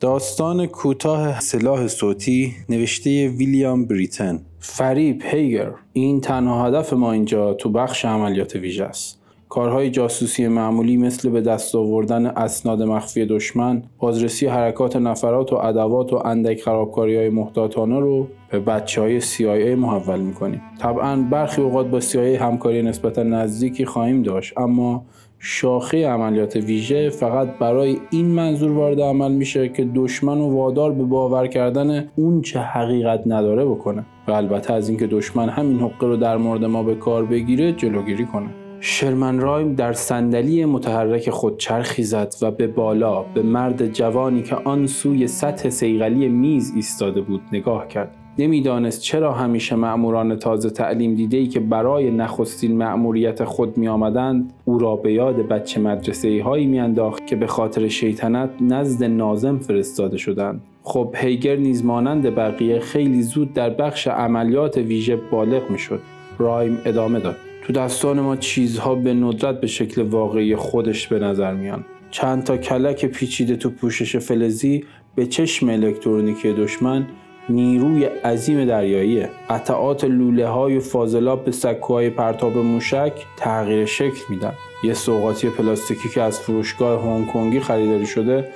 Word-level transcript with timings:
داستان 0.00 0.66
کوتاه 0.66 1.40
سلاح 1.40 1.86
صوتی 1.86 2.54
نوشته 2.68 3.28
ویلیام 3.28 3.84
بریتن. 3.84 4.40
فریب 4.58 5.22
هیگر. 5.24 5.70
این 5.92 6.20
تنها 6.20 6.66
هدف 6.66 6.92
ما 6.92 7.12
اینجا 7.12 7.54
تو 7.54 7.70
بخش 7.70 8.04
عملیات 8.04 8.56
ویژه 8.56 8.84
است. 8.84 9.20
کارهای 9.48 9.90
جاسوسی 9.90 10.48
معمولی 10.48 10.96
مثل 10.96 11.30
به 11.30 11.40
دست 11.40 11.74
آوردن 11.74 12.26
اسناد 12.26 12.82
مخفی 12.82 13.26
دشمن، 13.26 13.82
بازرسی 13.98 14.46
حرکات 14.46 14.96
نفرات 14.96 15.52
و 15.52 15.56
ادوات 15.56 16.12
و 16.12 16.16
اندک 16.24 16.62
خرابکاری 16.62 17.16
های 17.16 17.28
محتاطانه 17.28 18.00
رو 18.00 18.28
به 18.50 18.60
بچه 18.60 19.00
های 19.00 19.20
CIA 19.20 19.76
محول 19.76 20.20
می‌کنیم. 20.20 20.62
طبعا 20.78 21.16
برخی 21.16 21.62
اوقات 21.62 21.86
با 21.86 22.00
CIA 22.00 22.16
همکاری 22.16 22.82
نسبتا 22.82 23.22
نزدیکی 23.22 23.84
خواهیم 23.84 24.22
داشت 24.22 24.58
اما 24.58 25.04
شاخه 25.38 26.08
عملیات 26.08 26.56
ویژه 26.56 27.10
فقط 27.10 27.58
برای 27.58 27.98
این 28.10 28.26
منظور 28.26 28.72
وارد 28.72 29.00
عمل 29.00 29.32
میشه 29.32 29.68
که 29.68 29.84
دشمن 29.94 30.38
و 30.38 30.54
وادار 30.54 30.92
به 30.92 31.04
باور 31.04 31.46
کردن 31.46 32.08
اون 32.16 32.42
چه 32.42 32.60
حقیقت 32.60 33.22
نداره 33.26 33.64
بکنه. 33.64 34.06
و 34.28 34.32
البته 34.32 34.72
از 34.72 34.88
اینکه 34.88 35.06
دشمن 35.06 35.48
همین 35.48 35.80
حقه 35.80 36.06
رو 36.06 36.16
در 36.16 36.36
مورد 36.36 36.64
ما 36.64 36.82
به 36.82 36.94
کار 36.94 37.24
بگیره 37.24 37.72
جلوگیری 37.72 38.26
کنه. 38.26 38.48
شرمن 38.80 39.40
رایم 39.40 39.74
در 39.74 39.92
صندلی 39.92 40.64
متحرک 40.64 41.30
خود 41.30 41.58
چرخی 41.58 42.02
زد 42.02 42.34
و 42.42 42.50
به 42.50 42.66
بالا 42.66 43.22
به 43.22 43.42
مرد 43.42 43.92
جوانی 43.92 44.42
که 44.42 44.56
آن 44.56 44.86
سوی 44.86 45.26
سطح 45.26 45.70
سیغلی 45.70 46.28
میز 46.28 46.72
ایستاده 46.74 47.20
بود 47.20 47.40
نگاه 47.52 47.88
کرد. 47.88 48.25
نمی‌دانست 48.38 49.02
چرا 49.02 49.32
همیشه 49.32 49.76
مأموران 49.76 50.36
تازه 50.36 50.70
تعلیم 50.70 51.14
دیده 51.14 51.36
ای 51.36 51.46
که 51.46 51.60
برای 51.60 52.10
نخستین 52.10 52.76
مأموریت 52.76 53.44
خود 53.44 53.78
می 53.78 53.88
آمدند 53.88 54.52
او 54.64 54.78
را 54.78 54.96
به 54.96 55.12
یاد 55.12 55.36
بچه 55.36 55.80
مدرسه 55.80 56.42
هایی 56.42 56.66
میانداخت 56.66 57.26
که 57.26 57.36
به 57.36 57.46
خاطر 57.46 57.88
شیطنت 57.88 58.50
نزد 58.60 59.04
نازم 59.04 59.58
فرستاده 59.58 60.16
شدند. 60.16 60.62
خب 60.82 61.14
هیگر 61.16 61.56
نیز 61.56 61.84
مانند 61.84 62.34
بقیه 62.34 62.80
خیلی 62.80 63.22
زود 63.22 63.52
در 63.52 63.70
بخش 63.70 64.08
عملیات 64.08 64.76
ویژه 64.76 65.16
بالغ 65.16 65.70
می‌شد. 65.70 66.00
رایم 66.38 66.78
ادامه 66.84 67.20
داد. 67.20 67.36
تو 67.66 67.72
دستان 67.72 68.20
ما 68.20 68.36
چیزها 68.36 68.94
به 68.94 69.14
ندرت 69.14 69.60
به 69.60 69.66
شکل 69.66 70.02
واقعی 70.02 70.56
خودش 70.56 71.08
به 71.08 71.18
نظر 71.18 71.54
میان. 71.54 71.84
چند 72.10 72.44
تا 72.44 72.56
کلک 72.56 73.06
پیچیده 73.06 73.56
تو 73.56 73.70
پوشش 73.70 74.16
فلزی 74.16 74.84
به 75.14 75.26
چشم 75.26 75.68
الکترونیکی 75.68 76.52
دشمن 76.52 77.06
نیروی 77.48 78.04
عظیم 78.04 78.64
دریاییه. 78.64 79.30
قطعات 79.50 80.04
لوله 80.04 80.46
های 80.46 80.80
فاضلاب 80.80 81.44
به 81.44 81.50
سکوهای 81.50 82.10
پرتاب 82.10 82.58
موشک 82.58 83.12
تغییر 83.36 83.84
شکل 83.84 84.20
میدن. 84.28 84.52
یه 84.84 84.94
سوقاتی 84.94 85.50
پلاستیکی 85.50 86.08
که 86.08 86.22
از 86.22 86.40
فروشگاه 86.40 87.02
هنگ 87.02 87.26
کنگی 87.26 87.60
خریداری 87.60 88.06
شده 88.06 88.48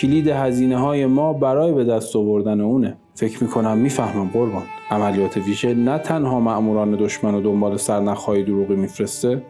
کلید 0.00 0.28
هزینه 0.28 0.78
های 0.78 1.06
ما 1.06 1.32
برای 1.32 1.72
به 1.72 1.84
دست 1.84 2.16
آوردن 2.16 2.60
اونه. 2.60 2.96
فکر 3.14 3.42
می‌کنم 3.42 3.78
می‌فهمم 3.78 4.30
قربان. 4.32 4.62
عملیات 4.90 5.36
ویژه 5.36 5.74
نه 5.74 5.98
تنها 5.98 6.40
مأموران 6.40 6.90
دشمن 6.90 7.34
و 7.34 7.40
دنبال 7.40 7.76
سرنخهای 7.76 8.42
دروغی 8.42 8.76
میفرسته 8.76 9.42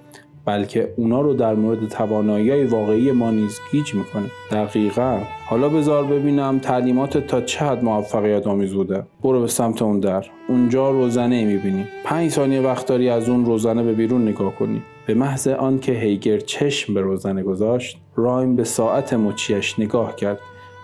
بلکه 0.45 0.93
اونا 0.97 1.21
رو 1.21 1.35
در 1.35 1.55
مورد 1.55 1.89
توانایی 1.89 2.65
واقعی 2.65 3.13
ما 3.13 3.31
نیز 3.31 3.59
گیج 3.73 3.95
می‌کنه. 3.95 4.31
دقیقا. 4.51 5.19
حالا 5.47 5.69
بذار 5.69 6.05
ببینم 6.05 6.59
تعلیمات 6.59 7.19
تا 7.19 7.41
چه 7.41 7.65
حد 7.65 7.85
موفقیت 7.85 8.47
آمیز 8.47 8.73
بوده. 8.73 9.03
برو 9.23 9.41
به 9.41 9.47
سمت 9.47 9.83
اون 9.83 10.01
در. 10.01 10.27
اونجا 10.49 10.91
روزنه 10.91 11.45
می‌بینی. 11.45 11.85
پنج 12.05 12.31
ثانیه 12.31 12.61
وقت 12.61 12.87
داری 12.87 13.09
از 13.09 13.29
اون 13.29 13.45
روزنه 13.45 13.83
به 13.83 13.93
بیرون 13.93 14.29
نگاه 14.29 14.57
کنی. 14.57 14.83
به 15.07 15.15
محض 15.15 15.49
آنکه 15.49 15.93
هیگر 15.93 16.39
چشم 16.39 16.95
به 16.95 17.01
روزنه 17.01 17.43
گذاشت 17.43 17.99
رایم 18.17 18.57
به 18.57 18.65
ساعت 18.65 19.15
مچیش 19.15 19.79
نگاه 19.79 20.17
کرد. 20.17 20.39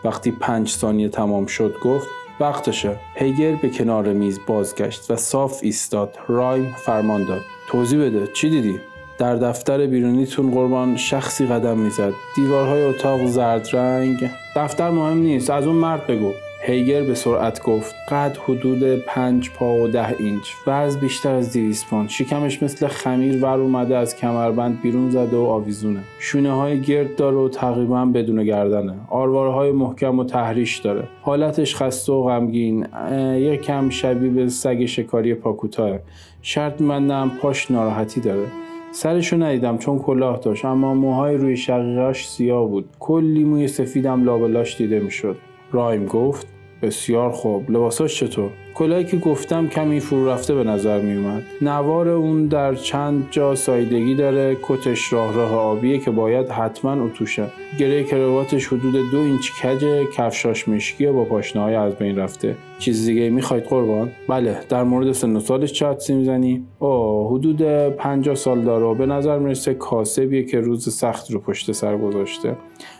وقتی 0.04 0.30
پنج 0.30 0.68
ثانیه 0.68 1.08
تمام 1.08 1.46
شد 1.46 1.74
گفت 1.82 2.08
وقتشه. 2.40 2.96
هیگر 3.14 3.54
به 3.62 3.68
کنار 3.68 4.12
میز 4.12 4.40
بازگشت 4.46 5.10
و 5.10 5.16
صاف 5.16 5.58
ایستاد. 5.62 6.18
رایم 6.28 6.74
فرمان 6.76 7.24
داد. 7.24 7.40
توضیح 7.68 8.00
بده. 8.00 8.26
چی 8.34 8.50
دیدی؟ 8.50 8.80
در 9.18 9.36
دفتر 9.36 9.86
بیرونیتون 9.86 10.50
قربان 10.50 10.96
شخصی 10.96 11.46
قدم 11.46 11.78
می‌زد. 11.78 12.12
دیوارهای 12.36 12.82
اتاق 12.82 13.26
زرد 13.26 13.68
رنگ. 13.72 14.30
دفتر 14.56 14.90
مهم 14.90 15.18
نیست. 15.18 15.50
از 15.50 15.66
اون 15.66 15.76
مرد 15.76 16.06
بگو. 16.06 16.32
هیگر 16.62 17.02
به 17.02 17.14
سرعت 17.14 17.62
گفت. 17.62 17.94
قد 18.08 18.36
حدود 18.36 18.96
پنج 18.96 19.50
پا 19.50 19.74
و 19.74 19.88
ده 19.88 20.14
اینچ. 20.18 20.48
وزن 20.66 21.00
بیشتر 21.00 21.34
از 21.34 21.52
200 21.52 21.86
پوند. 21.86 22.08
شکمش 22.08 22.62
مثل 22.62 22.86
خمیر 22.86 23.44
ور 23.44 23.60
اومده 23.60 23.96
از 23.96 24.16
کمربند 24.16 24.82
بیرون 24.82 25.10
زده 25.10 25.36
و 25.36 25.40
آویزونه. 25.40 26.00
شونه 26.18 26.52
های 26.52 26.80
گرد 26.80 27.16
داره 27.16 27.36
و 27.36 27.48
تقریبا 27.48 28.04
بدون 28.04 28.44
گردنه. 28.44 28.94
آروارهای 29.10 29.72
محکم 29.72 30.18
و 30.18 30.24
تحریش 30.24 30.78
داره. 30.78 31.08
حالتش 31.22 31.76
خسته 31.76 32.12
و 32.12 32.22
غمگین. 32.22 32.86
یک 33.34 33.62
کم 33.62 33.90
شبیه 33.90 34.30
به 34.30 34.48
سگ 34.48 34.84
شکاری 34.86 35.34
پاکوتاه. 35.34 35.98
شرط 36.42 36.80
میبندم 36.80 37.30
پاش 37.42 37.70
ناراحتی 37.70 38.20
داره. 38.20 38.46
سرشو 38.91 39.37
ندیدم 39.37 39.78
چون 39.78 39.99
کلاه 39.99 40.38
داشت 40.38 40.65
اما 40.65 40.94
موهای 40.94 41.37
روی 41.37 41.56
شقیقش 41.56 42.26
سیاه 42.26 42.69
بود. 42.69 42.88
کلی 43.00 43.44
موی 43.44 43.69
سفیدم 43.69 44.25
لابلاش 44.25 44.76
دیده 44.76 45.00
می‌شد. 45.00 45.37
رایم 45.72 46.06
گفت 46.06 46.57
بسیار 46.83 47.31
خوب. 47.31 47.71
لباساش 47.71 48.21
چطور؟ 48.21 48.50
کلاهی 48.75 49.05
که 49.05 49.16
گفتم 49.16 49.69
کمی 49.69 50.00
فرو 50.00 50.28
رفته 50.28 50.55
به 50.55 50.65
نظر 50.65 51.00
می 51.00 51.16
اومد. 51.16 51.43
نوار 51.62 52.09
اون 52.09 52.47
در 52.47 52.75
چند 52.75 53.28
جا 53.31 53.55
سایدگی 53.55 54.15
داره. 54.15 54.56
کتش 54.62 55.12
راه 55.12 55.34
راه 55.34 55.55
آبیه 55.55 55.99
که 55.99 56.11
باید 56.11 56.49
حتما 56.49 57.05
اتوشه. 57.05 57.47
گره 57.78 58.05
کرواتش 58.05 58.66
حدود 58.66 59.11
دو 59.11 59.19
اینچ 59.19 59.50
کجه 59.62 60.05
کفشاش 60.16 60.69
مشکی 60.69 61.06
و 61.06 61.12
با 61.12 61.25
پاشنه 61.25 61.62
از 61.62 61.94
بین 61.94 62.19
رفته. 62.19 62.56
چیز 62.78 63.06
دیگه 63.06 63.31
می‌خواید 63.31 63.65
قربان؟ 63.65 64.10
بله 64.28 64.59
در 64.69 64.83
مورد 64.83 65.12
سن 65.12 65.37
و 65.37 65.41
سالش 65.41 65.72
چه 65.72 65.87
حدسی 65.87 66.15
می‌زنی؟ 66.15 66.66
اوه 66.78 67.31
حدود 67.31 67.62
50 67.89 68.34
سال 68.34 68.60
داره 68.60 68.99
به 68.99 69.06
نظر 69.06 69.39
می‌رسه 69.39 69.75
کاسبیه 69.75 70.43
که 70.45 70.60
روز 70.60 70.95
سخت 70.95 71.31
رو 71.31 71.41
پشت 71.41 71.72
سر 71.72 71.97
گذاشته. 71.97 72.56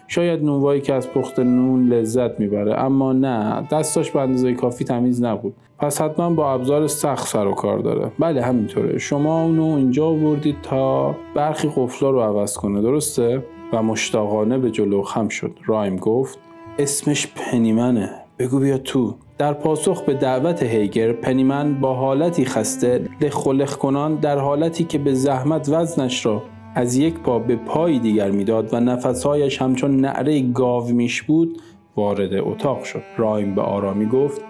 شاید 0.09 0.45
نونوایی 0.45 0.81
که 0.81 0.95
از 0.95 1.11
پخت 1.11 1.39
نون 1.39 1.89
لذت 1.89 2.41
می‌بره 2.41 2.81
اما 2.81 3.13
نه 3.13 3.69
دستاش 3.71 4.11
به 4.11 4.21
اندازه 4.21 4.55
کافی 4.55 4.85
تمیز 4.85 5.23
نبود. 5.23 5.55
پس 5.79 6.01
حتما 6.01 6.31
با 6.31 6.53
ابزار 6.53 6.87
سخت 6.87 7.29
سر 7.29 7.47
و 7.47 7.53
کار 7.53 7.79
داره. 7.79 8.13
بله 8.19 8.43
همینطوره. 8.43 8.99
شما 8.99 9.43
اونو 9.43 9.65
اینجا 9.65 10.07
آوردید 10.07 10.57
تا 10.63 11.15
برخی 11.35 11.69
قفلا 11.77 12.11
رو 12.11 12.21
عوض 12.21 12.57
کنه 12.57 12.83
درسته؟ 12.83 13.43
و 13.73 13.83
مشتاقانه 13.83 14.59
به 14.59 14.71
جلو 14.71 15.03
خم 15.03 15.29
شد. 15.29 15.53
رایم 15.67 15.97
گفت 15.97 16.39
اسمش 16.79 17.27
پنیمنه 17.37 18.11
بگو 18.39 18.59
بیا 18.59 18.79
تو. 18.79 19.15
در 19.39 19.53
پاسخ 19.53 20.03
به 20.03 20.15
دعوت 20.15 20.63
هیگر 20.63 21.13
پنیمن 21.13 21.75
با 21.75 21.95
حالتی 21.95 22.45
خسته 22.45 23.05
لخ 23.47 23.77
کنان 23.77 24.15
در 24.15 24.39
حالتی 24.39 24.85
که 24.85 24.99
به 24.99 25.15
زحمت 25.15 25.69
وزنش 25.69 26.27
را 26.27 26.43
از 26.79 26.97
یک 26.97 27.15
پا 27.15 27.39
به 27.39 27.57
پای 27.57 27.99
دیگر 27.99 28.31
می‌داد 28.31 28.75
و 28.75 28.81
نفسهایش 28.81 29.63
همچون 29.63 29.97
نعره 29.97 30.41
گاو 30.41 30.89
میش 30.89 31.23
بود 31.23 31.59
وارد 31.97 32.35
اتاق 32.35 32.85
شد. 32.85 33.03
رایم 33.17 33.55
به 33.55 33.63
آرامی 33.63 34.07
گفت 34.07 34.41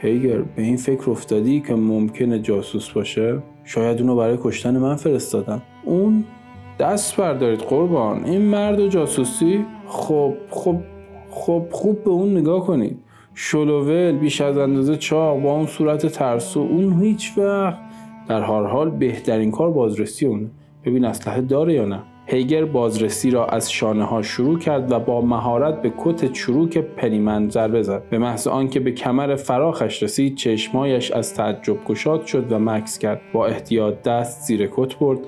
هیگر 0.00 0.38
به 0.38 0.62
این 0.62 0.76
فکر 0.76 1.10
افتادی 1.10 1.60
که 1.60 1.74
ممکنه 1.74 2.38
جاسوس 2.38 2.90
باشه؟ 2.90 3.42
شاید 3.64 4.00
اونو 4.00 4.16
برای 4.16 4.38
کشتن 4.42 4.78
من 4.78 4.96
فرستادن. 4.96 5.62
اون 5.84 6.24
دست 6.78 7.16
بردارید 7.16 7.60
قربان 7.60 8.24
این 8.24 8.42
مرد 8.42 8.80
و 8.80 8.88
جاسوسی؟ 8.88 9.64
خب 9.86 10.34
خب 10.50 10.76
خب 11.30 11.62
خوب 11.70 12.04
به 12.04 12.10
اون 12.10 12.36
نگاه 12.36 12.66
کنید. 12.66 12.98
شلوول 13.34 14.12
بیش 14.12 14.40
از 14.40 14.58
اندازه 14.58 14.96
چاق 14.96 15.40
با 15.40 15.52
اون 15.52 15.66
صورت 15.66 16.06
ترسو 16.06 16.60
اون 16.60 17.02
هیچ 17.02 17.38
وقت. 17.38 17.78
در 18.28 18.40
هر 18.40 18.62
حال 18.62 18.90
بهترین 18.90 19.50
کار 19.50 19.70
بازرسی 19.70 20.26
اونه. 20.26 20.50
ببین 20.84 21.04
اسلحه 21.04 21.40
داره 21.40 21.74
یا 21.74 21.84
نه. 21.84 22.02
هیگر 22.26 22.64
بازرسی 22.64 23.30
را 23.30 23.46
از 23.46 23.72
شانه 23.72 24.04
ها 24.04 24.22
شروع 24.22 24.58
کرد 24.58 24.92
و 24.92 24.98
با 24.98 25.20
مهارت 25.20 25.82
به 25.82 25.92
کت 25.98 26.32
چروک 26.32 26.78
پنیمن 26.78 27.48
ضربه 27.48 27.82
زد. 27.82 28.02
به 28.10 28.18
محض 28.18 28.46
آنکه 28.46 28.80
به 28.80 28.92
کمر 28.92 29.36
فراخش 29.36 30.02
رسید 30.02 30.36
چشمایش 30.36 31.10
از 31.10 31.34
تعجب 31.34 31.84
گشاد 31.84 32.26
شد 32.26 32.52
و 32.52 32.58
مکس 32.58 32.98
کرد. 32.98 33.20
با 33.32 33.46
احتیاط 33.46 34.02
دست 34.02 34.42
زیر 34.42 34.68
کت 34.72 34.94
برد 34.98 35.18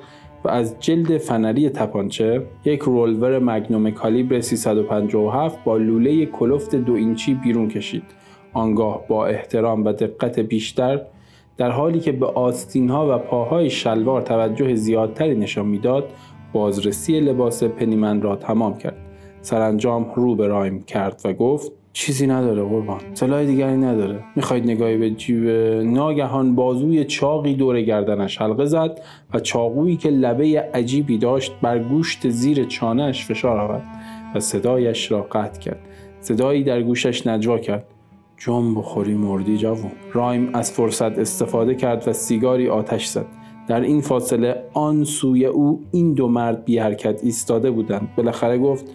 و 0.45 0.49
از 0.49 0.77
جلد 0.81 1.19
فنری 1.19 1.71
تپانچه 1.71 2.47
یک 2.65 2.81
رولور 2.81 3.39
مگنوم 3.39 3.91
کالیبر 3.91 4.41
357 4.41 5.65
با 5.65 5.77
لوله 5.77 6.27
کلفت 6.27 6.75
دو 6.75 6.93
اینچی 6.93 7.35
بیرون 7.35 7.69
کشید. 7.69 8.05
آنگاه 8.53 9.05
با 9.09 9.27
احترام 9.27 9.85
و 9.85 9.93
دقت 9.93 10.41
بیشتر 10.41 11.01
در 11.57 11.71
حالی 11.71 12.01
که 12.01 12.13
به 12.13 12.27
آستین 12.27 12.91
ها 12.91 13.15
و 13.15 13.19
پاهای 13.19 13.71
شلوار 13.71 14.23
توجه 14.23 14.75
زیادتری 14.75 15.35
نشان 15.35 15.67
می‌داد 15.67 16.05
بازرسی 16.53 17.21
لباس 17.21 17.63
پنیمن 17.65 18.23
را 18.23 18.37
تمام 18.37 18.79
کرد. 18.79 18.97
سرانجام 19.41 20.13
رو 20.15 20.35
به 20.35 20.47
رایم 20.47 20.83
کرد 20.83 21.21
و 21.25 21.33
گفت 21.33 21.73
چیزی 21.93 22.27
نداره 22.27 22.63
قربان 22.63 23.01
سلاح 23.15 23.45
دیگری 23.45 23.77
نداره. 23.77 24.25
می‌خواید 24.37 24.65
نگاهی 24.65 24.97
به 24.97 25.11
جیب 25.11 25.49
ناگهان 25.85 26.55
بازوی 26.55 27.05
چاقی 27.05 27.55
دور 27.55 27.83
گردنش 27.83 28.41
حلقه 28.41 28.65
زد 28.65 29.01
و 29.35 29.41
چاقویی 29.41 29.97
که 29.97 30.11
لبه 30.11 30.71
عجیبی 30.75 31.19
داشت 31.19 31.53
بر 31.63 31.79
گوشت 31.79 32.29
زیر 32.29 32.65
چانهش 32.65 33.25
فشار 33.25 33.59
آورد 33.59 33.85
و 34.35 34.41
صدایش 34.41 35.13
را 35.13 35.23
قطع 35.23 35.61
کرد. 35.61 35.81
صدایی 36.21 36.65
در 36.65 36.83
گوشش 36.83 37.27
نجوا 37.27 37.59
کرد. 37.59 37.94
جم 38.47 38.75
بخوری 38.75 39.15
مردی 39.15 39.57
جوون. 39.57 39.93
رایم 40.13 40.51
از 40.55 40.73
فرصت 40.73 41.19
استفاده 41.19 41.75
کرد 41.75 42.09
و 42.09 42.13
سیگاری 42.13 42.69
آتش 42.69 43.07
زد. 43.07 43.27
در 43.69 43.81
این 43.81 44.01
فاصله 44.01 44.65
آن 44.73 45.05
سوی 45.05 45.47
او 45.47 45.81
این 45.93 46.15
دو 46.15 46.29
مرد 46.29 46.65
بی 46.65 46.79
حرکت 46.79 47.25
ایستاده 47.25 47.71
بودند. 47.71 48.09
بالاخره 48.17 48.59
گفت 48.59 48.87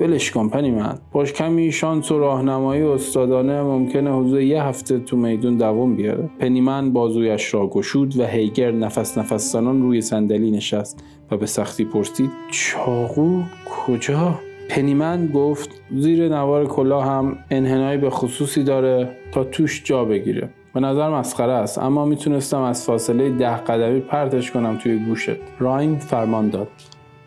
ولش 0.00 0.30
کن 0.30 0.50
من. 0.54 0.98
باش 1.12 1.32
کمی 1.32 1.72
شانس 1.72 2.12
و 2.12 2.18
راهنمایی 2.18 2.82
استادانه 2.82 3.62
ممکنه 3.62 4.12
حضور 4.12 4.40
یه 4.40 4.62
هفته 4.62 4.98
تو 4.98 5.16
میدون 5.16 5.56
دوام 5.56 5.96
بیاره. 5.96 6.30
پنیمن 6.38 6.92
بازویش 6.92 7.54
را 7.54 7.66
گشود 7.66 8.20
و 8.20 8.26
هیگر 8.26 8.70
نفس 8.70 9.18
نفس 9.18 9.52
زنان 9.52 9.82
روی 9.82 10.00
صندلی 10.00 10.50
نشست 10.50 11.04
و 11.30 11.36
به 11.36 11.46
سختی 11.46 11.84
پرسید 11.84 12.30
چاقو 12.50 13.42
کجا؟ 13.86 14.34
پنیمن 14.68 15.26
گفت 15.26 15.77
زیر 15.96 16.28
نوار 16.28 16.66
کلاه 16.66 17.04
هم 17.04 17.38
انحنایی 17.50 17.98
به 17.98 18.10
خصوصی 18.10 18.64
داره 18.64 19.08
تا 19.32 19.44
توش 19.44 19.82
جا 19.84 20.04
بگیره. 20.04 20.48
به 20.74 20.80
نظر 20.80 21.10
مسخره 21.10 21.52
است 21.52 21.78
اما 21.78 22.04
می‌تونستم 22.04 22.62
از 22.62 22.86
فاصله 22.86 23.30
ده 23.30 23.56
قدمی 23.56 24.00
پرتش 24.00 24.50
کنم 24.50 24.76
توی 24.76 24.98
گوشت. 24.98 25.36
رایم 25.58 25.98
فرمان 25.98 26.48
داد. 26.48 26.68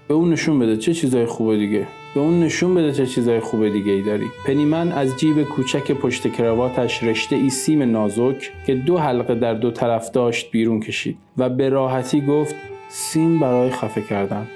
به 0.07 0.13
اون 0.13 0.29
نشون 0.29 0.59
بده 0.59 0.77
چه 0.77 0.93
چیزای 0.93 1.25
خوبه 1.25 1.57
دیگه. 1.57 1.87
به 2.15 2.19
اون 2.19 2.39
نشون 2.39 2.75
بده 2.75 2.91
چه 2.91 3.05
چیزای 3.05 3.39
خوب 3.39 3.69
دیگه 3.69 3.91
ای 3.91 4.01
داری. 4.01 4.25
پنیمن 4.45 4.91
از 4.91 5.19
جیب 5.19 5.43
کوچک 5.43 5.91
پشت 5.91 6.31
کراواتش 6.31 7.03
رشته 7.03 7.35
ای 7.35 7.49
سیم 7.49 7.81
نازک 7.81 8.51
که 8.65 8.75
دو 8.75 8.97
حلقه 8.97 9.35
در 9.35 9.53
دو 9.53 9.71
طرف 9.71 10.11
داشت 10.11 10.51
بیرون 10.51 10.79
کشید 10.79 11.17
و 11.37 11.49
به 11.49 11.69
راحتی 11.69 12.21
گفت 12.21 12.55
سیم 12.89 13.39
برای 13.39 13.69
خفه 13.69 14.01
کردن. 14.01 14.47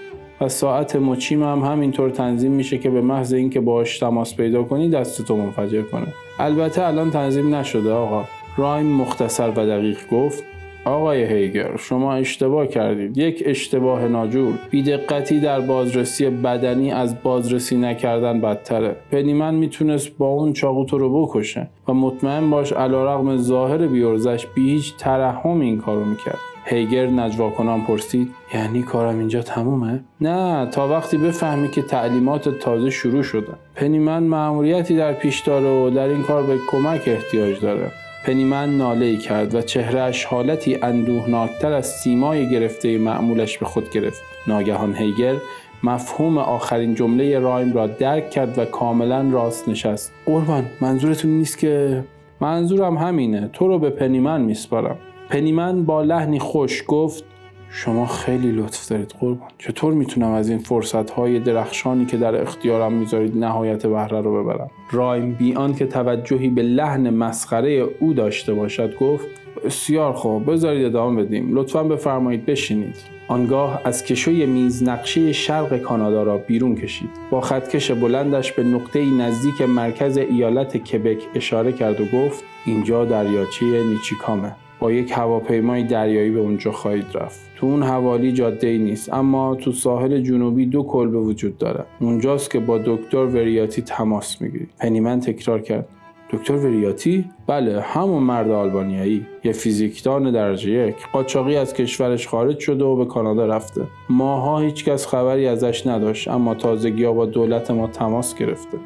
و 0.42 0.50
ساعت 0.50 0.96
مچیم 0.96 1.44
هم 1.44 1.60
همینطور 1.60 2.10
تنظیم 2.10 2.52
میشه 2.52 2.78
که 2.78 2.90
به 2.90 3.02
محض 3.02 3.34
اینکه 3.34 3.60
باش 3.60 4.00
تماس 4.00 4.36
پیدا 4.36 4.64
کنی 4.64 4.90
دستتو 4.90 5.38
منفجر 5.38 5.82
کنه. 5.82 6.08
البته 6.40 6.88
الان 6.88 7.12
تنظیم 7.12 7.56
نشده 7.56 7.92
آقا. 7.92 8.26
رایم 8.58 8.86
مختصر 8.86 9.50
و 9.50 9.66
دقیق 9.66 9.98
گفت 10.12 10.44
آقای 10.86 11.24
هیگر 11.24 11.78
شما 11.78 12.14
اشتباه 12.14 12.68
کردید. 12.68 13.18
یک 13.18 13.44
اشتباه 13.46 14.08
ناجور. 14.08 14.54
بیدقتی 14.70 15.40
در 15.40 15.60
بازرسی 15.60 16.30
بدنی 16.30 16.92
از 16.92 17.24
بازرسی 17.24 17.78
نکردن 17.78 18.42
بدتره. 18.42 18.96
پنیمن 19.12 19.56
می‌تونست 19.56 20.18
با 20.18 20.28
اون 20.28 20.54
چاقو 20.54 20.86
تو 20.86 20.98
رو 20.98 21.26
بکشه 21.26 21.68
و 21.88 21.94
مطمئن 21.94 22.50
باش 22.50 22.74
علیرغم 22.74 23.38
ظاهر 23.38 23.88
بیورزش 23.88 24.46
بی 24.56 24.70
هیچ 24.70 24.96
ترحم 24.98 25.60
این 25.60 25.78
کارو 25.78 26.06
می‌کرد. 26.06 26.40
هیگر 26.66 27.08
نجوا 27.08 27.50
کنان 27.50 27.82
پرسید 27.82 28.30
یعنی 28.54 28.84
کارم 28.84 29.20
اینجا 29.20 29.42
تمومه؟ 29.42 30.04
نه 30.22 30.66
تا 30.66 30.88
وقتی 30.88 31.18
بفهمی 31.18 31.72
که 31.72 31.82
تعلیمات 31.82 32.50
تازه 32.50 32.90
شروع 32.90 33.24
شده 33.24 33.54
پنیمن 33.76 34.24
معمولیتی 34.24 34.98
در 34.98 35.14
پیش 35.14 35.40
داره 35.40 35.70
و 35.70 35.90
در 35.90 36.08
این 36.08 36.24
کار 36.24 36.44
به 36.44 36.58
کمک 36.72 37.02
احتیاج 37.08 37.60
داره. 37.60 37.92
پنیمن 38.26 38.78
ناله 38.78 39.06
ای 39.06 39.18
کرد 39.18 39.56
و 39.56 39.62
چهرهش 39.62 40.26
حالتی 40.26 40.76
اندوهناکتر 40.82 41.74
از 41.74 41.88
سیمای 41.88 42.50
گرفته 42.50 42.98
معمولش 42.98 43.58
به 43.58 43.66
خود 43.66 43.90
گرفت. 43.90 44.22
ناگهان 44.48 44.96
هیگر 44.96 45.36
مفهوم 45.84 46.38
آخرین 46.38 46.96
جمله 46.96 47.40
رایم 47.40 47.74
را 47.74 47.88
درک 47.88 48.30
کرد 48.30 48.60
و 48.60 48.66
کاملا 48.66 49.30
راست 49.32 49.70
نشست. 49.70 50.14
قربان 50.26 50.66
منظورتون 50.82 51.32
نیست 51.32 51.58
که 51.58 52.04
منظورم 52.42 52.98
همینه 52.98 53.50
تو 53.54 53.68
رو 53.68 53.80
به 53.80 53.90
پنیمن 53.90 54.42
میسپارم. 54.42 54.98
پنیمن 55.30 55.86
با 55.86 56.02
لحنی 56.02 56.40
خوش 56.40 56.84
گفت 56.88 57.24
شما 57.70 58.06
خیلی 58.06 58.52
لطف 58.52 58.90
دارید 58.90 59.16
قربان. 59.20 59.50
چطور 59.58 59.94
می‌تونم 59.94 60.32
از 60.32 60.50
این 60.50 60.60
فرصت 60.60 61.10
های 61.10 61.40
درخشانی 61.40 62.06
که 62.06 62.18
در 62.18 62.42
اختیارم 62.42 62.94
می‌ذارید 62.94 63.38
نهایت 63.38 63.86
بهره 63.86 64.22
رو 64.22 64.44
ببرم؟ 64.44 64.70
رایم 64.92 65.34
بیان 65.34 65.76
که 65.76 65.86
توجهی 65.86 66.50
به 66.50 66.62
لحن 66.62 67.10
مسخره 67.10 67.86
او 68.00 68.14
داشته 68.14 68.54
باشد 68.54 68.98
گفت 68.98 69.28
بسیار 69.66 70.14
خوب 70.14 70.52
بذارید 70.52 70.86
ادامه 70.86 71.24
بدیم. 71.24 71.56
لطفا 71.56 71.84
بفرمایید 71.84 72.46
بشینید. 72.46 72.96
آنگاه 73.28 73.82
از 73.84 74.04
کشوی 74.04 74.46
میز 74.46 74.84
نقشه 74.84 75.32
شرق 75.32 75.78
کانادا 75.78 76.24
را 76.24 76.38
بیرون 76.38 76.76
کشید. 76.76 77.10
با 77.30 77.42
خطکش 77.42 77.92
بلندش 77.92 78.52
به 78.52 78.64
نقطه 78.64 79.06
نزدیک 79.06 79.62
مرکز 79.62 80.18
ایالت 80.18 80.78
کبک 80.78 81.24
اشاره 81.36 81.72
کرد 81.72 82.02
و 82.02 82.06
گفت 82.06 82.44
اینجا 82.66 83.06
دریاچه 83.06 83.66
نیچیکامه. 83.66 84.56
یک 84.92 85.12
هواپیمای 85.12 85.84
دریایی 85.84 86.32
به 86.32 86.40
اونجا 86.40 86.72
خواهید 86.72 87.06
رفت. 87.14 87.40
تو 87.56 87.68
اون 87.68 87.84
حوالی 87.84 88.32
جاده 88.32 88.68
ای 88.68 88.78
نیست 88.78 89.14
اما 89.14 89.56
تو 89.56 89.72
ساحل 89.72 90.22
جنوبی 90.22 90.66
دو 90.66 90.84
کلبه 90.84 91.18
وجود 91.18 91.58
داره. 91.58 91.86
اونجاست 92.00 92.52
که 92.52 92.60
با 92.60 92.78
دکتر 92.78 93.18
وریاتی 93.18 93.82
تماس 93.82 94.42
می‌گیرید 94.42 94.70
پنیمن 94.80 95.20
تکرار 95.20 95.62
کرد. 95.62 95.88
دکتر 96.30 96.54
وریاتی؟ 96.54 97.26
بله 97.48 97.82
همون 97.82 98.24
مرد 98.24 98.52
آلبانیایی. 98.52 99.26
یه 99.44 99.52
فیزیکدان 99.52 100.32
درجه 100.32 100.72
یک. 100.72 100.96
قاچاقی 101.14 101.56
از 101.56 101.74
کشورش 101.74 102.28
خارج 102.28 102.60
شده 102.60 102.84
و 102.84 102.96
به 102.96 103.06
کانادا 103.06 103.46
رفته. 103.46 103.82
ماها 104.10 104.60
هیچکس 104.60 105.08
خبری 105.08 105.48
ازش 105.48 105.88
نداشت 105.88 106.28
اما 106.28 106.56
تازگی 106.56 107.06
با 107.06 107.26
دولت 107.26 107.72
ما 107.72 107.88
تماس 107.88 108.36
گرفته. 108.36 108.78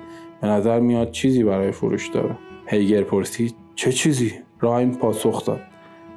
به 0.42 0.48
نظر 0.48 0.80
میاد 0.80 1.12
چیزی 1.12 1.44
برای 1.44 1.72
فروش 1.72 2.07
داره. 2.07 2.38
هیگر 2.66 3.02
پرسید 3.02 3.56
چه 3.75 3.92
چیزی؟ 3.92 4.31
رایم 4.60 4.92
پاسخ 4.92 5.45
داد. 5.45 5.62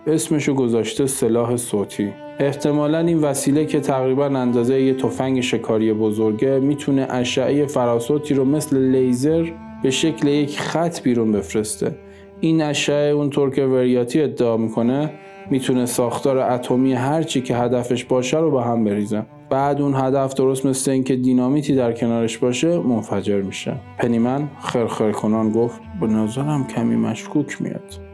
اسمشو 0.06 0.54
گذاشته 0.54 1.06
سلاح 1.06 1.56
صوتی. 1.56 2.12
احتمالا 2.38 2.98
این 2.98 3.18
وسیله 3.18 3.64
که 3.64 3.80
تقریبا 3.80 4.24
اندازه 4.24 4.82
یه 4.82 4.94
تفنگ 4.94 5.40
شکاری 5.40 5.92
بزرگه 5.92 6.58
می‌تونه 6.58 7.06
اشعه 7.10 7.66
فراسوتی 7.66 8.34
رو 8.34 8.44
مثل 8.44 8.78
لیزر 8.78 9.50
به 9.82 9.90
شکل 9.90 10.28
یک 10.28 10.60
خط 10.60 11.02
بیرون 11.02 11.32
بفرسته. 11.32 11.94
این 12.40 12.62
اشعه 12.62 13.12
اونطور 13.12 13.50
که 13.50 13.62
وریاتی 13.62 14.20
ادعا 14.20 14.56
می‌کنه 14.56 15.10
می‌تونه 15.50 15.86
ساختار 15.86 16.38
اتمی 16.38 16.92
هرچی 16.92 17.40
که 17.40 17.56
هدفش 17.56 18.04
باشه 18.04 18.38
رو 18.38 18.50
به 18.50 18.62
هم 18.62 18.84
بریزه. 18.84 19.22
بعد 19.50 19.80
اون 19.80 19.94
هدف 19.94 20.34
درست 20.34 20.66
مثل 20.66 20.90
اینکه 20.90 21.16
دینامیتی 21.16 21.74
در 21.74 21.92
کنارش 21.92 22.38
باشه 22.38 22.78
منفجر 22.78 23.42
میشه. 23.42 23.74
پنیمن 23.98 24.48
خرخر 24.60 25.12
کنان 25.12 25.52
گفت 25.52 25.80
به 26.00 26.06
نظرم 26.06 26.66
کمی 26.66 26.96
مشکوک 26.96 27.62
میاد. 27.62 28.11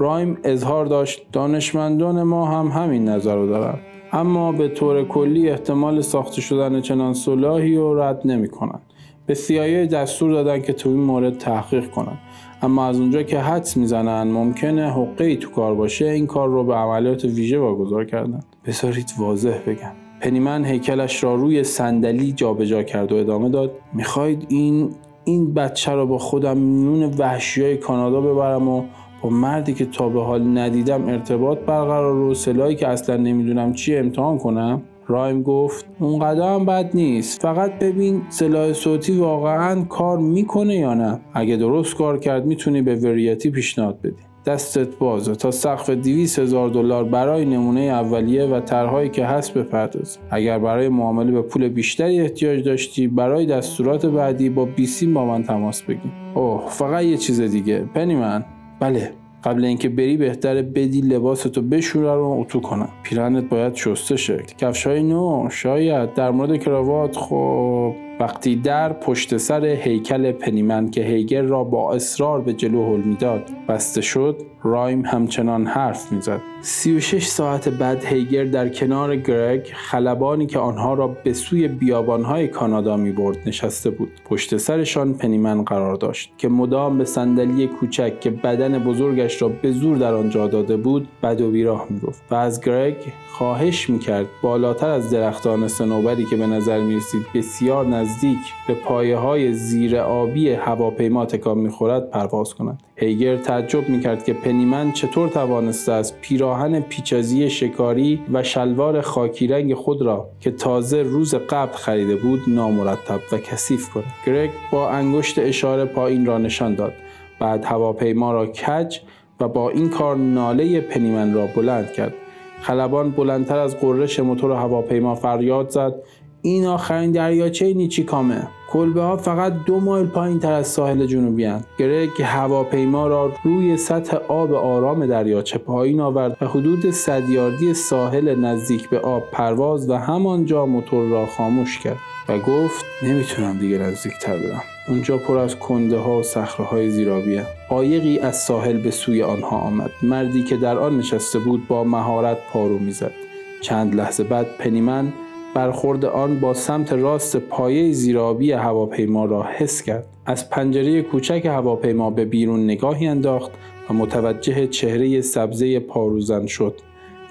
رایم 0.00 0.38
اظهار 0.44 0.86
داشت 0.86 1.26
دانشمندان 1.32 2.22
ما 2.22 2.46
هم 2.46 2.66
همین 2.82 3.08
نظر 3.08 3.36
رو 3.36 3.46
دارن. 3.46 3.78
اما 4.12 4.52
به 4.52 4.68
طور 4.68 5.04
کلی 5.04 5.50
احتمال 5.50 6.00
ساخته 6.00 6.40
شدن 6.40 6.80
چنان 6.80 7.14
صلاحی 7.14 7.76
رو 7.76 8.00
رد 8.00 8.20
نمی 8.24 8.48
کنن. 8.48 8.80
به 9.26 9.34
CIA 9.34 9.92
دستور 9.92 10.32
دادن 10.32 10.62
که 10.62 10.72
تو 10.72 10.88
این 10.88 11.00
مورد 11.00 11.38
تحقیق 11.38 11.90
کنن. 11.90 12.18
اما 12.62 12.86
از 12.86 13.00
اونجا 13.00 13.22
که 13.22 13.38
حدس 13.38 13.76
می‌زنن 13.76 14.30
ممکنه 14.30 14.90
حقه 14.90 15.36
تو 15.36 15.50
کار 15.50 15.74
باشه 15.74 16.04
این 16.04 16.26
کار 16.26 16.48
رو 16.48 16.64
به 16.64 16.74
عملیات 16.74 17.24
ویژه 17.24 17.58
واگذار 17.58 18.04
کردن. 18.04 18.40
بذارید 18.66 19.12
واضح 19.18 19.58
بگم. 19.66 19.92
پنیمن 20.20 20.64
هیکلش 20.64 21.24
را 21.24 21.34
روی 21.34 21.64
صندلی 21.64 22.32
جابجا 22.32 22.82
کرد 22.82 23.12
و 23.12 23.16
ادامه 23.16 23.48
داد 23.48 23.72
می‌خواید 23.92 24.46
این 24.48 24.90
این 25.24 25.54
بچه 25.54 25.92
رو 25.92 26.06
با 26.06 26.18
خودم 26.18 26.56
میون 26.56 27.14
وحشی 27.18 27.62
های 27.62 27.76
کانادا 27.76 28.20
ببرم 28.20 28.68
و 28.68 28.82
با 29.22 29.28
مردی 29.28 29.74
که 29.74 29.84
تا 29.84 30.08
به 30.08 30.22
حال 30.22 30.58
ندیدم 30.58 31.08
ارتباط 31.08 31.58
برقرار 31.58 32.14
رو 32.14 32.34
سلاحی 32.34 32.74
که 32.74 32.88
اصلا 32.88 33.16
نمی‌دونم 33.16 33.72
چی 33.72 33.96
امتحان 33.96 34.38
کنم؟ 34.38 34.82
رایم 35.06 35.42
گفت 35.42 35.86
اونقدر 35.98 36.54
هم 36.54 36.66
بد 36.66 36.90
نیست. 36.94 37.42
فقط 37.42 37.78
ببین 37.78 38.22
سلاح 38.28 38.72
صوتی 38.72 39.12
واقعا 39.12 39.84
کار 39.84 40.18
می‌کنه 40.18 40.76
یا 40.76 40.94
نه. 40.94 41.20
اگه 41.34 41.56
درست 41.56 41.96
کار 41.96 42.18
کرد 42.18 42.46
می‌تونی 42.46 42.82
به 42.82 42.94
وریتی 42.94 43.50
پیشنهاد 43.50 43.98
بدی. 44.02 44.22
دستت 44.46 44.98
بازه 44.98 45.34
تا 45.34 45.50
سقف 45.50 45.90
200 45.90 46.38
هزار 46.38 46.68
دلار 46.68 47.04
برای 47.04 47.44
نمونه 47.44 47.80
اولیه 47.80 48.44
و 48.44 48.60
طرحهایی 48.60 49.08
که 49.08 49.24
هست 49.24 49.54
بپرداز 49.54 50.18
اگر 50.30 50.58
برای 50.58 50.88
معامله 50.88 51.32
به 51.32 51.42
پول 51.42 51.68
بیشتری 51.68 52.20
احتیاج 52.20 52.64
داشتی 52.64 53.08
برای 53.08 53.46
دستورات 53.46 54.06
بعدی 54.06 54.48
با 54.48 54.64
بیسی 54.64 55.06
با 55.06 55.24
من 55.24 55.42
تماس 55.42 55.82
بگیر. 55.82 56.12
اوه 56.34 56.64
فقط 56.68 57.04
یه 57.04 57.16
چیز 57.16 57.40
دیگه. 57.40 57.84
پنی 57.94 58.14
من. 58.14 58.44
بله 58.80 59.10
قبل 59.44 59.64
اینکه 59.64 59.88
بری 59.88 60.16
بهتره 60.16 60.62
بدی 60.62 61.00
لباستو 61.00 61.62
بشوره 61.62 62.14
رو 62.14 62.36
اتو 62.40 62.60
کنم 62.60 62.88
پیرنت 63.02 63.44
باید 63.44 63.74
شسته 63.74 64.16
شه 64.16 64.42
کفشای 64.58 65.02
نو 65.02 65.48
شاید. 65.50 66.14
در 66.14 66.30
مورد 66.30 66.56
کراوات 66.56 67.16
خب. 67.16 68.09
وقتی 68.20 68.56
در 68.56 68.92
پشت 68.92 69.36
سر 69.36 69.64
هیکل 69.64 70.32
پنیمن 70.32 70.90
که 70.90 71.02
هیگر 71.02 71.42
را 71.42 71.64
با 71.64 71.94
اصرار 71.94 72.40
به 72.40 72.52
جلو 72.52 72.96
هل 72.96 73.00
می‌داد 73.00 73.50
بسته 73.68 74.00
شد 74.00 74.42
رایم 74.62 75.04
همچنان 75.06 75.66
حرف 75.66 76.12
می‌زد. 76.12 76.40
36 76.62 77.26
ساعت 77.26 77.68
بعد 77.68 78.04
هیگر 78.04 78.44
در 78.44 78.68
کنار 78.68 79.16
گرگ 79.16 79.70
خلبانی 79.74 80.46
که 80.46 80.58
آنها 80.58 80.94
را 80.94 81.08
به 81.08 81.32
سوی 81.32 81.68
بیابانهای 81.68 82.48
کانادا 82.48 82.96
می 82.96 83.12
برد 83.12 83.36
نشسته 83.46 83.90
بود. 83.90 84.10
پشت 84.24 84.56
سرشان 84.56 85.14
پنیمن 85.14 85.62
قرار 85.64 85.96
داشت 85.96 86.32
که 86.38 86.48
مدام 86.48 86.98
به 86.98 87.04
صندلی 87.04 87.66
کوچک 87.66 88.20
که 88.20 88.30
بدن 88.30 88.78
بزرگش 88.78 89.42
را 89.42 89.48
به 89.48 89.70
زور 89.70 89.96
در 89.96 90.14
آنجا 90.14 90.46
داده 90.46 90.76
بود 90.76 91.08
بد 91.22 91.40
و 91.40 91.50
بیراه 91.50 91.86
می‌گفت 91.90 92.22
و 92.30 92.34
از 92.34 92.60
گرگ 92.60 92.96
خواهش 93.32 93.90
می‌کرد 93.90 94.26
بالاتر 94.42 94.88
از 94.88 95.10
درختان 95.10 95.68
سنوبری 95.68 96.24
که 96.24 96.36
به 96.36 96.46
نظر 96.46 96.80
می‌رسید 96.80 97.26
بسیار 97.34 97.86
نزدیک 97.86 98.09
نزدیک 98.10 98.38
به 98.66 98.74
پایه 98.74 99.16
های 99.16 99.52
زیر 99.52 99.96
آبی 99.96 100.50
هواپیما 100.50 101.26
تکان 101.26 101.58
می‌خورد 101.58 102.10
پرواز 102.10 102.54
کند. 102.54 102.82
هیگر 102.96 103.36
تعجب 103.36 103.88
می‌کرد 103.88 104.24
که 104.24 104.32
پنیمن 104.32 104.92
چطور 104.92 105.28
توانسته 105.28 105.92
است 105.92 106.20
پیراهن 106.20 106.80
پیچازی 106.80 107.50
شکاری 107.50 108.20
و 108.32 108.42
شلوار 108.42 109.00
خاکی 109.00 109.46
رنگ 109.46 109.74
خود 109.74 110.02
را 110.02 110.28
که 110.40 110.50
تازه 110.50 111.02
روز 111.02 111.34
قبل 111.34 111.72
خریده 111.72 112.16
بود 112.16 112.40
نامرتب 112.46 113.20
و 113.32 113.38
کثیف 113.38 113.90
کند. 113.90 114.04
گرگ 114.26 114.50
با 114.72 114.90
انگشت 114.90 115.38
اشاره 115.38 115.84
پایین 115.84 116.26
را 116.26 116.38
نشان 116.38 116.74
داد. 116.74 116.92
بعد 117.40 117.64
هواپیما 117.64 118.32
را 118.32 118.46
کج 118.46 118.98
و 119.40 119.48
با 119.48 119.70
این 119.70 119.88
کار 119.88 120.16
ناله 120.16 120.80
پنیمن 120.80 121.34
را 121.34 121.46
بلند 121.46 121.92
کرد. 121.92 122.14
خلبان 122.62 123.10
بلندتر 123.10 123.58
از 123.58 123.76
قررش 123.76 124.20
موتور 124.20 124.52
هواپیما 124.52 125.14
فریاد 125.14 125.68
زد. 125.68 125.94
این 126.42 126.66
آخرین 126.66 127.12
دریاچه 127.12 127.74
نیچیکامه. 127.74 128.48
کلبه 128.70 129.02
ها 129.02 129.16
فقط 129.16 129.52
دو 129.66 129.80
مایل 129.80 130.06
پایین 130.06 130.38
تر 130.38 130.52
از 130.52 130.66
ساحل 130.66 131.06
جنوبی 131.06 131.44
هن. 131.44 131.64
گرگ 131.78 132.22
هواپیما 132.22 133.06
را 133.06 133.32
روی 133.44 133.76
سطح 133.76 134.16
آب 134.16 134.52
آرام 134.52 135.06
دریاچه 135.06 135.58
پایین 135.58 136.00
آورد 136.00 136.36
و 136.40 136.46
حدود 136.46 136.90
صدیاردی 136.90 137.74
ساحل 137.74 138.34
نزدیک 138.34 138.88
به 138.88 138.98
آب 138.98 139.22
پرواز 139.32 139.90
و 139.90 139.94
همانجا 139.94 140.66
موتور 140.66 141.08
را 141.08 141.26
خاموش 141.26 141.78
کرد 141.78 141.98
و 142.28 142.38
گفت 142.38 142.84
نمی‌تونم 143.02 143.58
دیگه 143.58 143.78
نزدیکتر 143.78 144.36
برم. 144.36 144.62
اونجا 144.88 145.18
پر 145.18 145.38
از 145.38 145.56
کنده 145.56 145.98
ها 145.98 146.18
و 146.18 146.22
صخره 146.22 146.66
های 146.66 146.90
زیرابیه 146.90 147.46
قایقی 147.68 148.18
از 148.18 148.36
ساحل 148.36 148.76
به 148.76 148.90
سوی 148.90 149.22
آنها 149.22 149.56
آمد. 149.56 149.90
مردی 150.02 150.42
که 150.42 150.56
در 150.56 150.78
آن 150.78 150.98
نشسته 150.98 151.38
بود 151.38 151.68
با 151.68 151.84
مهارت 151.84 152.38
پارو 152.52 152.78
می‌زد. 152.78 153.12
چند 153.60 153.94
لحظه 153.94 154.24
بعد 154.24 154.46
پنیمن 154.58 155.12
برخورد 155.54 156.04
آن 156.04 156.40
با 156.40 156.54
سمت 156.54 156.92
راست 156.92 157.36
پایه 157.36 157.92
زیرابی 157.92 158.52
هواپیما 158.52 159.24
را 159.24 159.42
حس 159.42 159.82
کرد 159.82 160.06
از 160.26 160.50
پنجره 160.50 161.02
کوچک 161.02 161.46
هواپیما 161.46 162.10
به 162.10 162.24
بیرون 162.24 162.64
نگاهی 162.64 163.06
انداخت 163.06 163.50
و 163.90 163.94
متوجه 163.94 164.66
چهره 164.66 165.20
سبزه 165.20 165.80
پاروزن 165.80 166.46
شد 166.46 166.74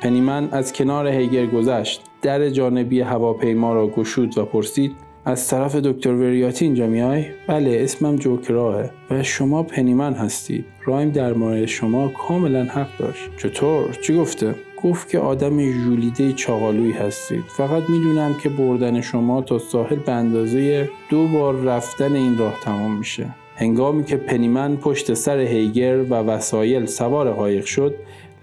پنیمن 0.01 0.49
از 0.51 0.73
کنار 0.73 1.07
هیگر 1.07 1.45
گذشت 1.45 2.01
در 2.21 2.49
جانبی 2.49 3.01
هواپیما 3.01 3.73
را 3.73 3.87
گشود 3.87 4.37
و 4.37 4.45
پرسید 4.45 4.91
از 5.25 5.47
طرف 5.47 5.75
دکتر 5.75 6.13
وریاتی 6.13 6.65
اینجا 6.65 6.87
میای؟ 6.87 7.25
بله 7.47 7.79
اسمم 7.83 8.15
جوکراهه 8.15 8.89
و 9.11 9.23
شما 9.23 9.63
پنیمن 9.63 10.13
هستید 10.13 10.65
رایم 10.85 11.09
در 11.09 11.33
مورد 11.33 11.65
شما 11.65 12.07
کاملا 12.07 12.63
حق 12.63 12.97
داشت 12.99 13.29
چطور؟ 13.37 13.97
چی 14.01 14.17
گفته؟ 14.17 14.55
گفت 14.83 15.09
که 15.09 15.19
آدم 15.19 15.59
ژولیده 15.71 16.33
چاقالویی 16.33 16.91
هستید. 16.91 17.43
فقط 17.47 17.89
می‌دونم 17.89 18.33
که 18.43 18.49
بردن 18.49 19.01
شما 19.01 19.41
تا 19.41 19.59
ساحل 19.59 19.95
به 19.95 20.11
اندازه 20.11 20.89
دو 21.09 21.27
بار 21.27 21.55
رفتن 21.55 22.15
این 22.15 22.37
راه 22.37 22.59
تمام 22.63 22.97
میشه. 22.97 23.35
هنگامی 23.55 24.03
که 24.03 24.17
پنیمن 24.17 24.77
پشت 24.77 25.13
سر 25.13 25.39
هیگر 25.39 25.97
و 25.97 26.13
وسایل 26.13 26.85
سوار 26.85 27.31
قایق 27.31 27.65
شد 27.65 27.95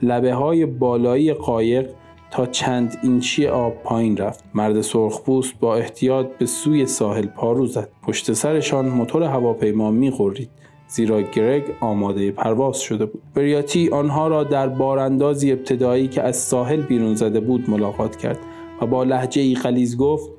لبه 0.03 0.35
های 0.35 0.67
بالایی 0.67 1.33
قایق 1.33 1.91
تا 2.31 2.47
چند 2.47 2.99
اینچی 3.03 3.47
آب 3.47 3.75
پایین 3.85 4.17
رفت. 4.17 4.45
مرد 4.55 4.81
سرخپوست 4.81 5.55
با 5.61 5.77
احتیاط 5.77 6.27
به 6.39 6.47
سوی 6.47 6.87
ساحل 6.87 7.27
پارو 7.27 7.67
زد 7.67 7.89
پشت 8.03 8.33
سرشان 8.33 8.89
موتور 8.89 9.23
هواپیما 9.23 9.91
میغرید 9.91 10.51
زیرا 10.89 11.23
گرگ 11.23 11.65
آماده 11.81 12.31
پرواز 12.31 12.81
شده 12.81 13.07
بود. 13.07 13.23
بریاتی 13.35 13.89
آنها 13.89 14.29
را 14.29 14.45
در 14.45 14.69
باراندازی 14.69 15.53
ابتدایی 15.53 16.09
که 16.09 16.23
از 16.23 16.37
ساحل 16.37 16.83
بیرون 16.83 17.15
زده 17.15 17.41
بود 17.41 17.71
ملاقات 17.71 18.17
کرد 18.17 18.39
و 18.83 18.87
با 18.87 19.05
لحجه 19.05 19.43
ای 19.43 19.55
غلیظ 19.55 19.97
گفت 19.97 20.31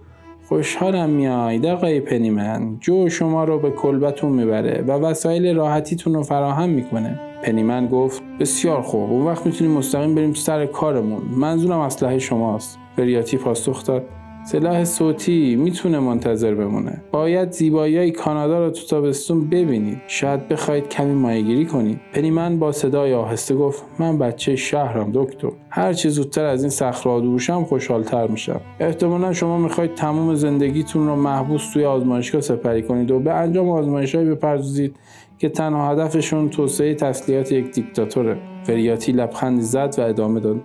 خوشحالم 0.49 1.09
میاید 1.09 1.65
آقای 1.65 1.99
پنیمن 1.99 2.77
جو 2.79 3.09
شما 3.09 3.43
رو 3.43 3.59
به 3.59 3.69
کلبتون 3.69 4.31
می‌بره 4.31 4.83
و 4.87 4.91
وسایل 4.91 5.55
راحتیتون 5.55 6.13
رو 6.13 6.23
فراهم 6.23 6.69
می‌کنه. 6.69 7.19
پنیمن 7.43 7.87
گفت 7.87 8.21
بسیار 8.39 8.81
خوب 8.81 9.11
اون 9.11 9.25
وقت 9.25 9.45
می‌تونیم 9.45 9.73
مستقیم 9.73 10.15
بریم 10.15 10.33
سر 10.33 10.65
کارمون 10.65 11.21
منظورم 11.35 11.79
اسلحه 11.79 12.19
شماست. 12.19 12.77
بریاتی 12.97 13.37
پاسخ 13.37 13.85
داد 13.85 14.03
سلاح 14.51 14.83
صوتی 14.83 15.55
می‌تونه 15.55 15.99
منتظر 15.99 16.53
بمونه. 16.53 17.03
باید 17.11 17.51
زیبایی 17.51 18.11
کانادا 18.11 18.65
رو 18.65 18.71
تو 18.71 18.85
تابستون 18.85 19.49
ببینید. 19.49 20.01
شاید 20.07 20.47
بخواید 20.47 20.89
کمی 20.89 21.13
ماهیگیری 21.13 21.65
کنید. 21.65 21.99
پنیمن 22.13 22.59
با 22.59 22.71
صدای 22.71 23.13
آهسته 23.13 23.55
گفت 23.55 23.83
من 23.99 24.17
بچه 24.17 24.55
شهرم 24.55 25.11
دکتر. 25.13 25.49
هر 25.69 25.93
چه 25.93 26.09
زودتر 26.09 26.45
از 26.45 26.63
این 26.63 26.69
صخره 26.69 27.21
دوشم 27.21 27.63
خوشحالتر 27.63 28.27
میشم. 28.27 28.61
احتمالا 28.79 29.33
شما 29.33 29.57
می‌خواید 29.57 29.95
تمام 29.95 30.35
زندگیتون 30.35 31.07
رو 31.07 31.15
محبوس 31.15 31.73
توی 31.73 31.85
آزمایشگاه 31.85 32.41
سپری 32.41 32.81
کنید 32.81 33.11
و 33.11 33.19
به 33.19 33.33
انجام 33.33 33.69
آزمایشهایی 33.69 34.29
بپردازید 34.29 34.95
که 35.37 35.49
تنها 35.49 35.91
هدفشون 35.91 36.49
توسعه 36.49 36.95
تسلیحات 36.95 37.51
یک 37.51 37.71
دیکتاتوره. 37.71 38.37
فریاتی 38.63 39.11
لبخندی 39.11 39.61
زد 39.61 39.95
و 39.97 40.01
ادامه 40.01 40.39
داد. 40.39 40.57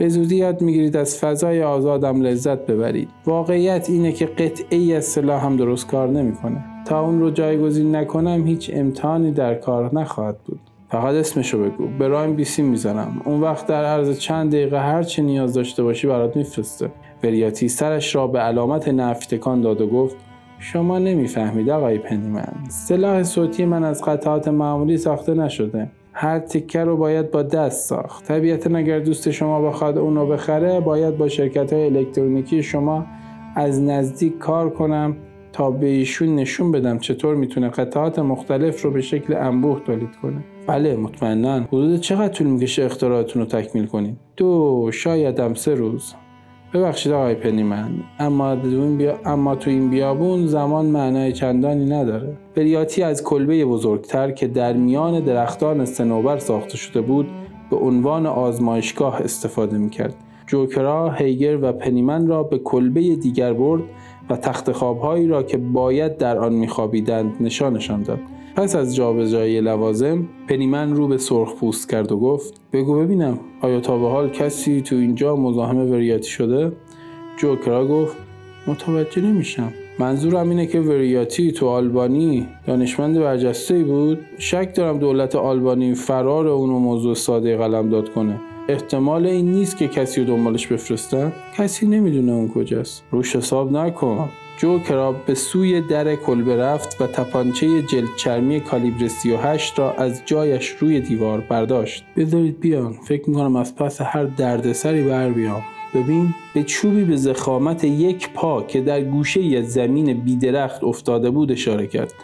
به 0.00 0.08
زودی 0.08 0.36
یاد 0.36 0.62
می‌گیرید 0.62 0.96
از 0.96 1.18
فضای 1.18 1.62
آزادم 1.62 2.20
لذت 2.20 2.66
ببرید. 2.66 3.08
واقعیت 3.26 3.90
اینه 3.90 4.12
که 4.12 4.26
قطعه 4.26 4.78
ای 4.78 4.94
از 4.94 5.04
سلاح 5.04 5.44
هم 5.44 5.56
درست 5.56 5.86
کار 5.86 6.08
نمی‌کنه. 6.08 6.64
تا 6.84 7.00
اون 7.00 7.20
رو 7.20 7.30
جایگزین 7.30 7.96
نکنم 7.96 8.46
هیچ 8.46 8.70
امتحانی 8.74 9.32
در 9.32 9.54
کار 9.54 9.94
نخواهد 9.94 10.36
بود. 10.46 10.60
فقط 10.88 11.14
اسمشو 11.14 11.64
بگو. 11.64 11.86
به 11.98 12.08
رایم 12.08 12.36
بیسی 12.36 12.62
می‌زنم. 12.62 13.20
اون 13.24 13.40
وقت 13.40 13.66
در 13.66 13.84
عرض 13.84 14.18
چند 14.18 14.50
دقیقه 14.52 14.80
هر 14.80 15.02
چی 15.02 15.22
نیاز 15.22 15.54
داشته 15.54 15.82
باشی 15.82 16.06
برات 16.06 16.36
میفرسته. 16.36 16.90
وریاتی 17.24 17.68
سرش 17.68 18.14
را 18.14 18.26
به 18.26 18.38
علامت 18.38 18.88
نفتکان 18.88 19.60
داد 19.60 19.80
و 19.80 19.86
گفت 19.86 20.16
شما 20.58 20.98
نمی‌فهمید 20.98 21.70
آقای 21.70 21.98
پنیمن. 21.98 22.52
سلاح 22.68 23.22
صوتی 23.22 23.64
من 23.64 23.84
از 23.84 24.02
قطعات 24.04 24.48
معمولی 24.48 24.96
ساخته 24.96 25.34
نشده. 25.34 25.90
هر 26.22 26.38
تکه 26.38 26.84
رو 26.84 26.96
باید 26.96 27.30
با 27.30 27.42
دست 27.42 27.88
ساخت. 27.88 28.24
طبیعتا 28.24 28.76
اگر 28.76 28.98
دوست 28.98 29.30
شما 29.30 29.68
بخواد 29.68 29.98
اون 29.98 30.16
رو 30.16 30.26
بخره 30.26 30.80
باید 30.80 31.18
با 31.18 31.28
شرکت 31.28 31.72
های 31.72 31.84
الکترونیکی 31.84 32.62
شما 32.62 33.06
از 33.56 33.82
نزدیک 33.82 34.38
کار 34.38 34.70
کنم 34.70 35.16
تا 35.52 35.70
به 35.70 35.86
ایشون 35.86 36.34
نشون 36.34 36.72
بدم 36.72 36.98
چطور 36.98 37.34
می‌تونه 37.34 37.68
قطعات 37.68 38.18
مختلف 38.18 38.82
رو 38.82 38.90
به 38.90 39.00
شکل 39.00 39.34
انبوه 39.34 39.80
تولید 39.80 40.16
کنه. 40.22 40.44
بله 40.66 40.96
مطمئنا. 40.96 41.60
حدود 41.60 42.00
چقدر 42.00 42.32
طول 42.32 42.46
می‌کشه 42.46 42.84
اختراعتون 42.84 43.42
رو 43.42 43.48
تکمیل 43.48 43.86
کنید 43.86 44.16
دو 44.36 44.90
شاید 44.92 45.40
هم 45.40 45.54
سه 45.54 45.74
روز. 45.74 46.14
ببخشید 46.74 47.12
آقای 47.12 47.34
پنیمن 47.34 47.90
اما 48.18 48.56
بیا... 48.56 49.18
اما 49.24 49.54
تو 49.54 49.70
این 49.70 49.90
بیابون 49.90 50.46
زمان 50.46 50.86
معنای 50.86 51.32
چندانی 51.32 51.84
نداره. 51.84 52.36
بریاتی 52.54 53.02
از 53.02 53.24
کلبه 53.24 53.64
بزرگتر 53.64 54.30
که 54.30 54.46
در 54.46 54.72
میان 54.72 55.20
درختان 55.20 55.84
سنوبر 55.84 56.38
ساخته 56.38 56.76
شده 56.76 57.00
بود 57.00 57.26
به 57.70 57.76
عنوان 57.76 58.26
آزمایشگاه 58.26 59.16
استفاده 59.16 59.78
می‌کرد. 59.78 60.14
جوکرا 60.46 61.10
هیگر 61.10 61.58
و 61.62 61.72
پنیمن 61.72 62.26
را 62.26 62.42
به 62.42 62.58
کلبه 62.58 63.16
دیگر 63.16 63.52
برد 63.52 63.82
و 64.30 64.36
تخت 64.36 64.72
خوابهایی 64.72 65.26
را 65.26 65.42
که 65.42 65.56
باید 65.56 66.16
در 66.16 66.38
آن 66.38 66.52
میخوابیدند 66.52 67.34
نشانشان 67.40 68.02
داد. 68.02 68.20
پس 68.56 68.76
از 68.76 68.96
جابجایی 68.96 69.60
لوازم 69.60 70.28
پنیمن 70.48 70.94
رو 70.94 71.08
به 71.08 71.18
سرخ 71.18 71.54
پوست 71.54 71.90
کرد 71.90 72.12
و 72.12 72.18
گفت 72.18 72.60
بگو 72.72 73.00
ببینم 73.00 73.38
آیا 73.60 73.80
تا 73.80 73.98
به 73.98 74.08
حال 74.08 74.28
کسی 74.28 74.80
تو 74.80 74.96
اینجا 74.96 75.36
مزاحم 75.36 75.90
وریاتی 75.92 76.30
شده؟ 76.30 76.72
جوکرا 77.36 77.86
گفت 77.86 78.16
متوجه 78.66 79.22
نمیشم. 79.22 79.72
منظورم 79.98 80.50
اینه 80.50 80.66
که 80.66 80.80
وریاتی 80.80 81.52
تو 81.52 81.68
آلبانی 81.68 82.46
دانشمند 82.66 83.18
برجسته 83.18 83.84
بود. 83.84 84.18
شک 84.38 84.74
دارم 84.74 84.98
دولت 84.98 85.36
آلبانی 85.36 85.94
فرار 85.94 86.48
اونو 86.48 86.78
موضوع 86.78 87.14
ساده 87.14 87.56
قلم 87.56 87.90
داد 87.90 88.12
کنه. 88.12 88.40
احتمال 88.68 89.26
این 89.26 89.52
نیست 89.52 89.76
که 89.76 89.88
کسی 89.88 90.20
رو 90.20 90.26
دنبالش 90.26 90.66
بفرستن. 90.66 91.32
کسی 91.56 91.86
نمی‌دونه 91.86 92.32
اون 92.32 92.48
کجاست. 92.48 93.04
روش 93.10 93.36
حساب 93.36 93.72
نکن. 93.72 94.28
جو 94.60 94.78
کراب 94.78 95.26
به 95.26 95.34
سوی 95.34 95.80
در 95.80 96.14
کلبه 96.14 96.56
رفت 96.56 97.00
و 97.00 97.06
تپانچه 97.06 97.82
جلد 97.82 98.08
چرمی 98.16 98.60
کالیبر 98.60 99.08
38 99.08 99.78
را 99.78 99.92
از 99.92 100.22
جایش 100.26 100.68
روی 100.68 101.00
دیوار 101.00 101.40
برداشت. 101.40 102.04
بذارید 102.16 102.60
بیان 102.60 102.92
فکر 102.92 103.30
می‌کنم 103.30 103.56
از 103.56 103.76
پس 103.76 104.00
هر 104.00 104.24
دردسری 104.24 105.02
بر 105.02 105.30
بیام. 105.30 105.62
ببین 105.94 106.34
به 106.54 106.62
چوبی 106.62 107.04
به 107.04 107.16
زخامت 107.16 107.84
یک 107.84 108.32
پا 108.32 108.62
که 108.62 108.80
در 108.80 109.02
گوشه 109.02 109.58
از 109.58 109.72
زمین 109.72 110.12
بیدرخت 110.12 110.84
افتاده 110.84 111.30
بود 111.30 111.52
اشاره 111.52 111.86
کرد. 111.86 112.14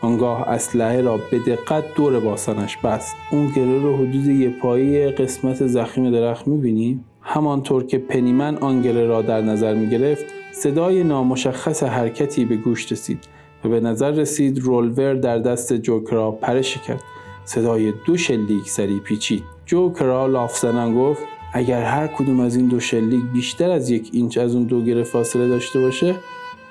آنگاه 0.00 0.48
اسلحه 0.48 1.00
را 1.00 1.18
به 1.30 1.38
دقت 1.38 1.84
دور 1.94 2.20
باسنش 2.20 2.76
بست. 2.76 3.16
اون 3.30 3.46
گره 3.48 3.78
رو 3.78 3.96
حدود 3.96 4.26
یه 4.26 4.48
پایی 4.48 5.06
قسمت 5.10 5.66
زخیم 5.66 6.10
درخت 6.10 6.48
می‌بینی؟ 6.48 7.00
همانطور 7.22 7.86
که 7.86 7.98
پنیمن 7.98 8.56
آن 8.56 8.82
گره 8.82 9.06
را 9.06 9.22
در 9.22 9.40
نظر 9.40 9.74
می‌گرفت 9.74 10.24
صدای 10.58 11.04
نامشخص 11.04 11.82
حرکتی 11.82 12.44
به 12.44 12.56
گوش 12.56 12.92
رسید 12.92 13.24
و 13.64 13.68
به 13.68 13.80
نظر 13.80 14.10
رسید 14.10 14.58
رولور 14.58 15.14
در 15.14 15.38
دست 15.38 15.72
جوکرا 15.72 16.30
پرش 16.30 16.78
کرد. 16.78 17.02
صدای 17.44 17.92
دو 18.06 18.16
شلیک 18.16 18.68
سری 18.68 19.00
پیچید. 19.00 19.42
جوکرا 19.66 20.26
لاف 20.26 20.64
گفت 20.96 21.22
اگر 21.52 21.82
هر 21.82 22.06
کدوم 22.06 22.40
از 22.40 22.56
این 22.56 22.66
دو 22.66 22.80
شلیک 22.80 23.22
بیشتر 23.32 23.70
از 23.70 23.90
یک 23.90 24.10
اینچ 24.12 24.38
از 24.38 24.54
اون 24.54 24.64
دو 24.64 24.84
گره 24.84 25.02
فاصله 25.02 25.48
داشته 25.48 25.80
باشه 25.80 26.14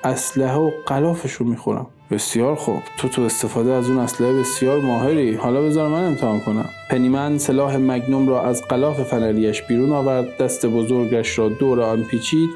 اسلحه 0.04 0.58
و 0.58 0.72
قلافش 0.86 1.32
رو 1.34 1.46
می‌خورم. 1.46 1.88
بسیار 2.12 2.56
خوب. 2.56 2.80
تو 2.98 3.08
تو 3.08 3.22
استفاده 3.22 3.72
از 3.72 3.90
اون 3.90 4.00
اسلحه 4.00 4.34
بسیار 4.34 4.80
ماهری. 4.82 5.34
حالا 5.34 5.62
بذار 5.62 5.90
من 5.90 6.04
امتحان 6.04 6.40
کنم. 6.40 6.70
پنیمن 6.90 7.38
سلاح 7.38 7.78
مگنوم 7.78 8.30
را 8.30 8.42
از 8.44 8.64
قلاف 8.68 9.04
فنریش 9.04 9.62
بیرون 9.62 9.92
آورد. 9.92 10.38
دست 10.38 10.66
بزرگش 10.66 11.40
را 11.40 11.50
دور 11.50 11.82
آن 11.82 12.04
پیچید. 12.04 12.50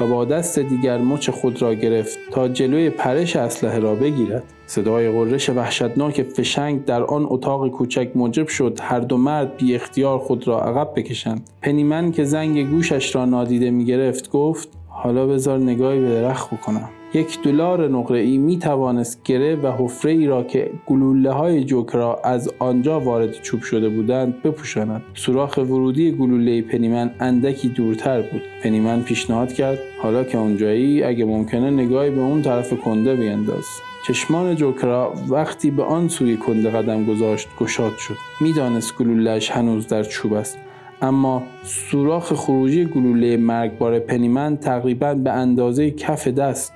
و 0.00 0.06
با 0.06 0.24
دست 0.24 0.58
دیگر 0.58 0.98
مچ 0.98 1.30
خود 1.30 1.62
را 1.62 1.74
گرفت 1.74 2.18
تا 2.30 2.48
جلوی 2.48 2.90
پرش 2.90 3.36
اسلحه 3.36 3.78
را 3.78 3.94
بگیرد. 3.94 4.42
صدای 4.66 5.10
قررش 5.10 5.50
وحشتناک 5.50 6.22
فشنگ 6.22 6.84
در 6.84 7.02
آن 7.02 7.26
اتاق 7.28 7.68
کوچک 7.68 8.10
موجب 8.14 8.48
شد 8.48 8.78
هر 8.82 9.00
دو 9.00 9.16
مرد 9.16 9.56
بی 9.56 9.74
اختیار 9.74 10.18
خود 10.18 10.48
را 10.48 10.60
عقب 10.60 10.92
بکشند. 10.96 11.50
پنیمن 11.62 12.12
که 12.12 12.24
زنگ 12.24 12.70
گوشش 12.70 13.14
را 13.14 13.24
نادیده 13.24 13.70
می 13.70 13.84
گرفت 13.84 14.30
گفت 14.30 14.68
حالا 14.88 15.26
بذار 15.26 15.58
نگاهی 15.58 16.00
به 16.00 16.08
درخت 16.08 16.50
بکنم. 16.50 16.88
یک 17.14 17.42
دلار 17.42 17.88
نقره 17.88 18.20
ای 18.20 18.38
می 18.38 18.58
توانست 18.58 19.22
گره 19.22 19.56
و 19.56 19.72
حفره 19.72 20.12
ای 20.12 20.26
را 20.26 20.42
که 20.44 20.70
گلوله 20.86 21.32
های 21.32 21.64
جوکرا 21.64 22.20
از 22.24 22.50
آنجا 22.58 23.00
وارد 23.00 23.32
چوب 23.42 23.62
شده 23.62 23.88
بودند 23.88 24.42
بپوشاند. 24.42 25.02
سوراخ 25.14 25.56
ورودی 25.56 26.12
گلوله 26.12 26.62
پنیمن 26.62 27.10
اندکی 27.20 27.68
دورتر 27.68 28.22
بود. 28.22 28.42
پنیمن 28.62 29.02
پیشنهاد 29.02 29.52
کرد 29.52 29.78
حالا 30.02 30.24
که 30.24 30.38
اونجایی 30.38 31.02
اگه 31.02 31.24
ممکنه 31.24 31.70
نگاهی 31.70 32.10
به 32.10 32.20
اون 32.20 32.42
طرف 32.42 32.74
کنده 32.80 33.14
بینداز. 33.14 33.64
چشمان 34.06 34.56
جوکرا 34.56 35.14
وقتی 35.28 35.70
به 35.70 35.82
آن 35.82 36.08
سوی 36.08 36.36
کنده 36.36 36.70
قدم 36.70 37.04
گذاشت 37.04 37.48
گشاد 37.60 37.96
شد. 37.96 38.16
می‌دانست 38.40 38.98
گلولهاش 38.98 39.50
هنوز 39.50 39.86
در 39.86 40.02
چوب 40.02 40.32
است. 40.32 40.58
اما 41.02 41.42
سوراخ 41.62 42.32
خروجی 42.32 42.84
گلوله 42.84 43.36
مرگبار 43.36 43.98
پنیمن 43.98 44.56
تقریبا 44.56 45.14
به 45.14 45.32
اندازه 45.32 45.90
کف 45.90 46.28
دست 46.28 46.72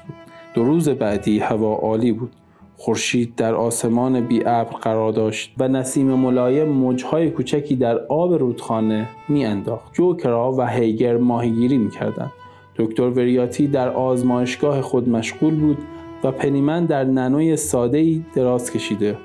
دو 0.54 0.64
روز 0.64 0.88
بعدی 0.88 1.38
هوا 1.38 1.74
عالی 1.74 2.12
بود. 2.12 2.30
خورشید 2.76 3.34
در 3.34 3.54
آسمان 3.54 4.20
بی 4.20 4.40
ابر 4.46 4.76
قرار 4.76 5.12
داشت 5.12 5.54
و 5.58 5.68
نسیم 5.68 6.06
ملایم 6.06 6.68
موجهای 6.68 7.30
کوچکی 7.30 7.76
در 7.76 7.98
آب 7.98 8.34
رودخانه 8.34 9.08
میانداخت. 9.28 9.92
جوکرا 9.92 10.52
و 10.52 10.66
هیگر 10.66 11.16
ماهیگیری 11.16 11.78
می‌کردند. 11.78 12.32
دکتر 12.76 13.02
وریاتی 13.02 13.66
در 13.66 13.88
آزمایشگاه 13.88 14.80
خود 14.80 15.08
مشغول 15.08 15.54
بود 15.54 15.78
و 16.24 16.32
پنیمن 16.32 16.86
در 16.86 17.04
ننوی 17.04 17.56
ساده 17.56 18.20
دراز 18.34 18.72
کشیده 18.72 19.16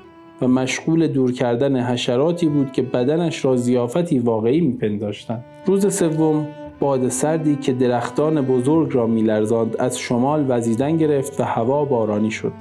و 0.42 0.48
مشغول 0.48 1.06
دور 1.06 1.32
کردن 1.32 1.80
حشراتی 1.80 2.48
بود 2.48 2.72
که 2.72 2.82
بدنش 2.82 3.44
را 3.44 3.56
زیافتی 3.56 4.18
واقعی 4.18 4.60
میپنداشتند. 4.60 5.44
روز 5.66 5.94
سوم 5.94 6.46
باد 6.80 7.08
سردی 7.08 7.56
که 7.56 7.72
درختان 7.72 8.42
بزرگ 8.42 8.94
را 8.94 9.06
میلرزاند 9.06 9.76
از 9.78 9.98
شمال 9.98 10.44
وزیدن 10.48 10.96
گرفت 10.96 11.40
و 11.40 11.44
هوا 11.44 11.84
بارانی 11.84 12.30
شد. 12.30 12.52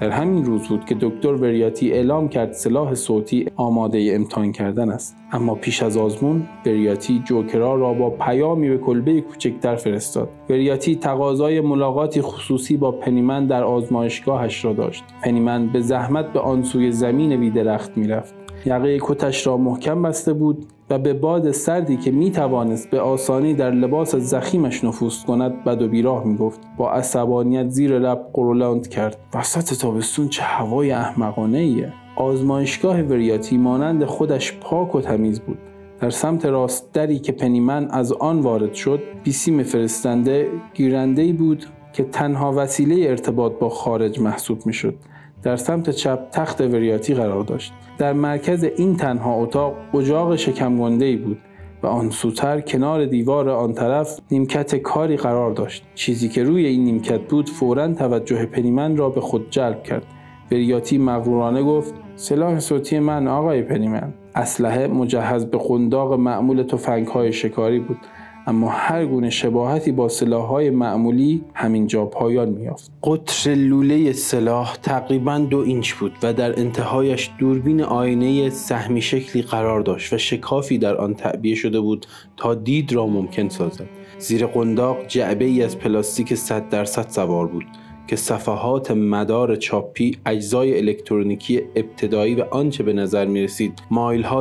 در 0.00 0.10
همین 0.10 0.44
روز 0.44 0.68
بود 0.68 0.84
که 0.84 0.96
دکتر 1.00 1.32
وریاتی 1.32 1.92
اعلام 1.92 2.28
کرد 2.28 2.52
سلاح 2.52 2.94
صوتی 2.94 3.46
آماده 3.56 4.10
امتحان 4.14 4.52
کردن 4.52 4.90
است. 4.90 5.16
اما 5.32 5.54
پیش 5.54 5.82
از 5.82 5.96
آزمون 5.96 6.48
وریاتی 6.66 7.22
جوکرا 7.24 7.74
را 7.74 7.92
با 7.92 8.10
پیامی 8.10 8.68
به 8.68 8.78
کلبه 8.78 9.20
کوچکتر 9.20 9.76
فرستاد. 9.76 10.28
وریاتی 10.50 10.96
تقاضای 10.96 11.60
ملاقاتی 11.60 12.22
خصوصی 12.22 12.76
با 12.76 12.92
پنیمن 12.92 13.46
در 13.46 13.64
آزمایشگاهش 13.64 14.64
را 14.64 14.72
داشت. 14.72 15.04
پنیمن 15.22 15.66
به 15.66 15.80
زحمت 15.80 16.32
به 16.32 16.40
آن 16.40 16.62
سوی 16.62 16.92
زمین 16.92 17.40
بی 17.40 17.50
درخت 17.50 17.96
می‌رفت. 17.96 18.34
یقه 18.66 18.98
کتش 19.00 19.46
را 19.46 19.56
محکم 19.56 20.02
بسته 20.02 20.32
بود 20.32 20.66
و 20.90 20.98
به 20.98 21.14
باد 21.14 21.50
سردی 21.50 21.96
که 21.96 22.10
می 22.10 22.30
توانست 22.30 22.90
به 22.90 23.00
آسانی 23.00 23.54
در 23.54 23.70
لباس 23.70 24.16
زخیمش 24.16 24.84
نفوذ 24.84 25.24
کند 25.24 25.64
بد 25.64 25.82
و 25.82 25.88
بیراه 25.88 26.24
می 26.24 26.36
گفت 26.36 26.60
با 26.76 26.92
عصبانیت 26.92 27.68
زیر 27.68 27.98
لب 27.98 28.30
قرولاند 28.32 28.88
کرد. 28.88 29.16
وسط 29.34 29.78
تابستون 29.78 30.28
چه 30.28 30.42
هوای 30.42 30.90
احمقانه 30.90 31.58
ایه 31.58 31.92
آزمایشگاه 32.16 33.00
وریاتی 33.02 33.56
مانند 33.56 34.04
خودش 34.04 34.58
پاک 34.60 34.94
و 34.94 35.00
تمیز 35.00 35.40
بود. 35.40 35.58
در 36.00 36.10
سمت 36.10 36.46
راست 36.46 36.92
دری 36.92 37.18
که 37.18 37.32
پنیمن 37.32 37.88
از 37.90 38.12
آن 38.12 38.40
وارد 38.40 38.74
شد 38.74 39.00
بیسیم 39.24 39.62
فرستنده 39.62 40.48
گیرنده 40.74 41.32
بود 41.32 41.66
که 41.92 42.04
تنها 42.04 42.52
وسیله 42.56 43.10
ارتباط 43.10 43.52
با 43.52 43.68
خارج 43.68 44.20
محسوب 44.20 44.66
می 44.66 44.72
شد 44.72 44.94
در 45.42 45.56
سمت 45.56 45.90
چپ 45.90 46.30
تخت 46.30 46.60
وریاتی 46.60 47.14
قرار 47.14 47.44
داشت. 47.44 47.72
در 47.98 48.12
مرکز 48.12 48.64
این 48.76 48.96
تنها 48.96 49.34
اتاق 49.34 49.74
اجاق 49.94 50.36
شکمگنده 50.36 51.16
بود 51.16 51.38
و 51.82 51.86
آن 51.86 52.10
سوتر 52.10 52.60
کنار 52.60 53.06
دیوار 53.06 53.48
آن 53.48 53.72
طرف 53.72 54.20
نیمکت 54.30 54.76
کاری 54.76 55.16
قرار 55.16 55.52
داشت. 55.52 55.84
چیزی 55.94 56.28
که 56.28 56.44
روی 56.44 56.66
این 56.66 56.84
نیمکت 56.84 57.20
بود 57.20 57.48
فورا 57.48 57.94
توجه 57.94 58.46
پنیمن 58.46 58.96
را 58.96 59.08
به 59.08 59.20
خود 59.20 59.50
جلب 59.50 59.82
کرد. 59.82 60.06
وریاتی 60.52 60.98
مغرورانه 60.98 61.62
گفت 61.62 61.94
سلاح 62.16 62.58
صوتی 62.58 62.98
من 62.98 63.28
آقای 63.28 63.62
پنیمن. 63.62 64.14
اسلحه 64.34 64.86
مجهز 64.86 65.46
به 65.46 65.58
قنداق 65.58 66.12
معمول 66.12 66.62
تفنگهای 66.62 67.32
شکاری 67.32 67.80
بود. 67.80 67.96
اما 68.48 68.68
هر 68.68 69.06
گونه 69.06 69.30
شباهتی 69.30 69.92
با 69.92 70.08
سلاحهای 70.08 70.70
معمولی 70.70 71.44
همینجا 71.54 72.04
پایان 72.04 72.48
میافت 72.48 72.92
قطر 73.02 73.54
لوله 73.54 74.12
سلاح 74.12 74.76
تقریبا 74.76 75.38
دو 75.38 75.58
اینچ 75.58 75.92
بود 75.92 76.12
و 76.22 76.32
در 76.32 76.60
انتهایش 76.60 77.30
دوربین 77.38 77.82
آینه 77.82 78.50
سهمی 78.50 79.02
شکلی 79.02 79.42
قرار 79.42 79.80
داشت 79.80 80.12
و 80.12 80.18
شکافی 80.18 80.78
در 80.78 80.96
آن 80.96 81.14
تعبیه 81.14 81.54
شده 81.54 81.80
بود 81.80 82.06
تا 82.36 82.54
دید 82.54 82.92
را 82.92 83.06
ممکن 83.06 83.48
سازد. 83.48 83.88
زیر 84.18 84.46
قنداق 84.46 85.06
جعبه 85.06 85.44
ای 85.44 85.62
از 85.62 85.78
پلاستیک 85.78 86.34
100 86.34 86.68
درصد 86.68 87.08
سوار 87.08 87.46
بود 87.46 87.64
که 88.06 88.16
صفحات 88.16 88.90
مدار 88.90 89.56
چاپی 89.56 90.16
اجزای 90.26 90.78
الکترونیکی 90.78 91.62
ابتدایی 91.76 92.34
و 92.34 92.44
آنچه 92.50 92.82
به 92.82 92.92
نظر 92.92 93.24
می 93.24 93.42
رسید 93.42 93.78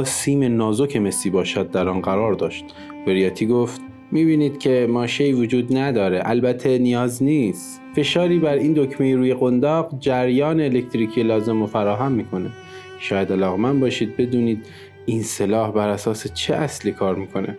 سیم 0.04 0.58
نازک 0.58 0.98
مسی 0.98 1.30
باشد 1.30 1.72
در 1.72 1.90
آن 1.90 2.02
قرار 2.02 2.34
داشت. 2.34 2.66
وریاتی 3.08 3.46
گفت 3.46 3.82
می‌بینید 4.12 4.58
که 4.60 4.88
ماشه 4.90 5.32
وجود 5.32 5.78
نداره. 5.78 6.22
البته 6.26 6.78
نیاز 6.78 7.24
نیست. 7.24 7.82
فشاری 7.96 8.40
بر 8.40 8.54
این 8.54 8.74
دکمه 8.74 9.16
روی 9.16 9.34
قنداق 9.34 10.00
جریان 10.00 10.62
الکتریکی 10.62 11.24
لازم 11.24 11.62
و 11.62 11.66
فراهم 11.66 12.12
می‌کنه. 12.12 12.50
شاید 13.00 13.32
علاقمند 13.32 13.80
باشید 13.80 14.18
بدونید 14.18 14.66
این 15.06 15.24
سلاح 15.24 15.72
بر 15.72 15.90
اساس 15.90 16.34
چه 16.34 16.56
اصلی 16.56 16.92
کار 16.92 17.16
می‌کنه. 17.16 17.58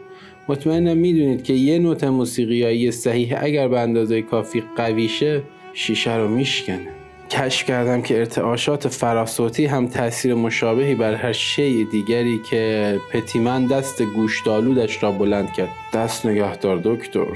مطمئنم 0.49 0.97
می‌دونید 0.97 1.43
که 1.43 1.53
یه 1.53 1.79
نوت 1.79 2.05
موسیقیایی 2.05 2.91
صحیح 2.91 3.35
اگر 3.41 3.69
به 3.69 3.81
اندازه 3.81 4.23
کافی 4.23 4.63
قویشه 4.77 5.43
شیشه 5.73 6.17
رو 6.17 6.29
میشکنه. 6.29 6.96
کشف 7.31 7.67
کردم 7.67 8.03
که 8.03 8.19
ارتعاشات 8.19 8.89
فراسوتی 8.89 9.67
هم 9.67 9.87
تاثیر 9.87 10.35
مشابهی 10.35 10.95
بر 10.95 11.15
هر 11.15 11.33
شی 11.33 11.85
دیگری 11.85 12.41
که 12.51 12.97
پتیمن 13.13 13.67
دست 13.67 14.03
گوشدالودش 14.03 15.03
را 15.03 15.13
بلند 15.13 15.53
کرد. 15.53 15.69
دست 15.95 16.27
نگهدار 16.27 16.81
دکتر. 16.85 17.27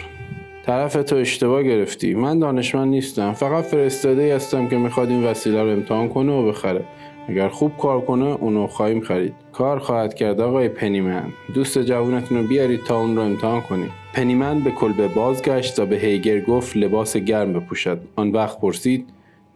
طرف 0.66 0.92
تو 0.92 1.16
اشتباه 1.16 1.62
گرفتی. 1.62 2.14
من 2.14 2.38
دانشمند 2.38 2.88
نیستم. 2.88 3.32
فقط 3.32 3.64
فرستاده 3.64 4.34
هستم 4.34 4.68
که 4.68 4.76
می‌خواد 4.76 5.08
این 5.08 5.24
وسیله 5.24 5.62
رو 5.62 5.68
امتحان 5.68 6.08
کنه 6.08 6.32
و 6.32 6.48
بخره. 6.48 6.84
اگر 7.28 7.48
خوب 7.48 7.76
کار 7.76 8.00
کنه 8.00 8.24
اونو 8.24 8.66
خواهیم 8.66 9.00
خرید. 9.00 9.34
کار 9.52 9.78
خواهد 9.78 10.14
کرد 10.14 10.40
آقای 10.40 10.68
پنیمن. 10.68 11.32
دوست 11.54 11.78
جوونتون 11.78 12.38
رو 12.38 12.46
بیارید 12.46 12.84
تا 12.84 13.00
اون 13.00 13.16
رو 13.16 13.22
امتحان 13.22 13.60
کنید 13.60 13.90
پنیمن 14.12 14.60
به 14.60 14.70
کلبه 14.70 15.08
بازگشت 15.08 15.78
و 15.78 15.86
به 15.86 15.96
هیگر 15.96 16.40
گفت 16.40 16.76
لباس 16.76 17.16
گرم 17.16 17.52
بپوشد. 17.52 18.00
آن 18.16 18.30
وقت 18.30 18.60
پرسید 18.60 19.06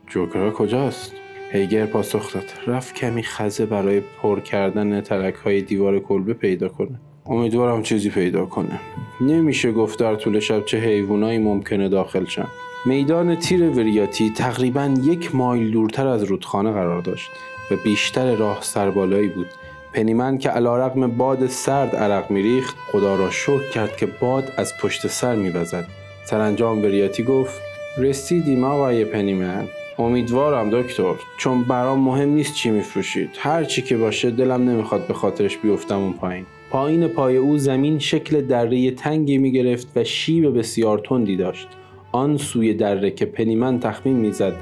جوکرا 0.07 0.51
کجاست؟ 0.51 1.13
هیگر 1.53 1.87
پاسخ 1.87 2.35
داد. 2.35 2.45
رفت 2.67 2.95
کمی 2.95 3.23
خزه 3.23 3.67
برای 3.67 4.03
پر 4.23 4.41
کردن 4.41 5.01
ترک 5.01 5.35
های 5.35 5.63
دیوار 5.63 5.99
کلبه 5.99 6.35
پیدا 6.35 6.69
کنه. 6.69 7.01
امیدوارم 7.27 7.83
چیزی 7.83 8.11
پیدا 8.11 8.47
کنه. 8.47 8.81
نمیشه 9.21 9.73
گفت 9.73 9.99
در 9.99 10.15
طول 10.15 10.41
شب 10.41 10.65
چه 10.65 10.79
حیوانایی 10.79 11.39
ممکنه 11.39 11.89
داخل 11.89 12.25
شن. 12.25 12.47
میدان 12.87 13.37
تیر 13.37 13.63
وریاتی 13.63 14.31
تقریبا 14.31 14.95
یک 15.03 15.35
مایل 15.35 15.71
دورتر 15.71 16.07
از 16.07 16.23
رودخانه 16.23 16.73
قرار 16.73 17.03
داشت 17.03 17.31
و 17.71 17.77
بیشتر 17.85 18.35
راه 18.35 18.59
سربالایی 18.61 19.29
بود. 19.29 19.47
پنیمن 19.93 20.39
که 20.39 20.49
علا 20.49 20.87
رقم 20.87 21.07
باد 21.07 21.47
سرد 21.47 21.97
عرق 21.97 22.31
میریخت 22.31 22.77
خدا 22.93 23.17
را 23.17 23.31
شکر 23.31 23.69
کرد 23.71 23.97
که 23.97 24.07
باد 24.07 24.53
از 24.57 24.73
پشت 24.79 25.07
سر 25.07 25.35
میوزد. 25.35 25.87
سرانجام 26.25 26.83
وریاتی 26.83 27.23
گفت 27.23 27.61
رسیدیم 27.99 28.65
آقای 28.65 29.05
پنیمن؟ 29.05 29.69
امیدوارم 29.99 30.71
دکتر. 30.71 31.15
چون 31.37 31.63
برام 31.63 32.01
مهم 32.01 32.29
نیست 32.29 32.55
چی 32.55 32.71
میفروشید. 32.71 33.31
هر 33.39 33.65
چی 33.65 33.83
که 33.83 33.97
باشه 33.97 34.31
دلم 34.31 34.71
نمی‌خواد 34.71 35.07
به 35.07 35.15
خاطرش 35.15 35.57
بیفتم 35.57 35.99
اون 35.99 36.13
پایین. 36.13 36.47
پایین 36.71 37.09
پای 37.09 37.37
او 37.37 37.59
زمین 37.59 37.99
شکل 37.99 38.41
دره 38.41 38.91
تنگی 38.91 39.39
می‌گرفت 39.39 39.89
و 39.97 40.05
شیب 40.05 40.59
بسیار 40.59 40.99
تندی 40.99 41.37
داشت. 41.37 41.69
آن 42.13 42.37
سوی 42.37 42.75
دره 42.75 43.11
که 43.11 43.27
پنیمن 43.27 43.81
تخمین 43.81 44.17
می‌زد 44.17 44.53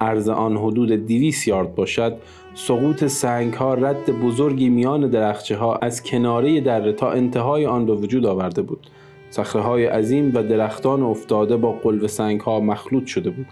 عرض 0.00 0.28
آن 0.28 0.56
حدود 0.56 1.06
دیویس 1.06 1.48
یارد 1.48 1.74
باشد 1.74 2.16
سقوط 2.54 3.04
سنگ 3.04 3.54
ها 3.54 3.74
رد 3.74 4.10
بزرگی 4.10 4.68
میان 4.68 5.10
درخچه 5.10 5.56
ها 5.56 5.76
از 5.76 6.02
کناره 6.02 6.60
دره 6.60 6.92
تا 6.92 7.10
انتهای 7.10 7.66
آن 7.66 7.86
به 7.86 7.94
وجود 7.94 8.26
آورده 8.26 8.62
بود. 8.62 8.86
های 9.42 9.86
عظیم 9.86 10.32
و 10.34 10.42
درختان 10.42 11.02
افتاده 11.02 11.56
با 11.56 11.72
قلب 11.72 12.06
سنگ 12.06 12.40
ها 12.40 12.60
مخلوط 12.60 13.06
شده 13.06 13.30
بود. 13.30 13.46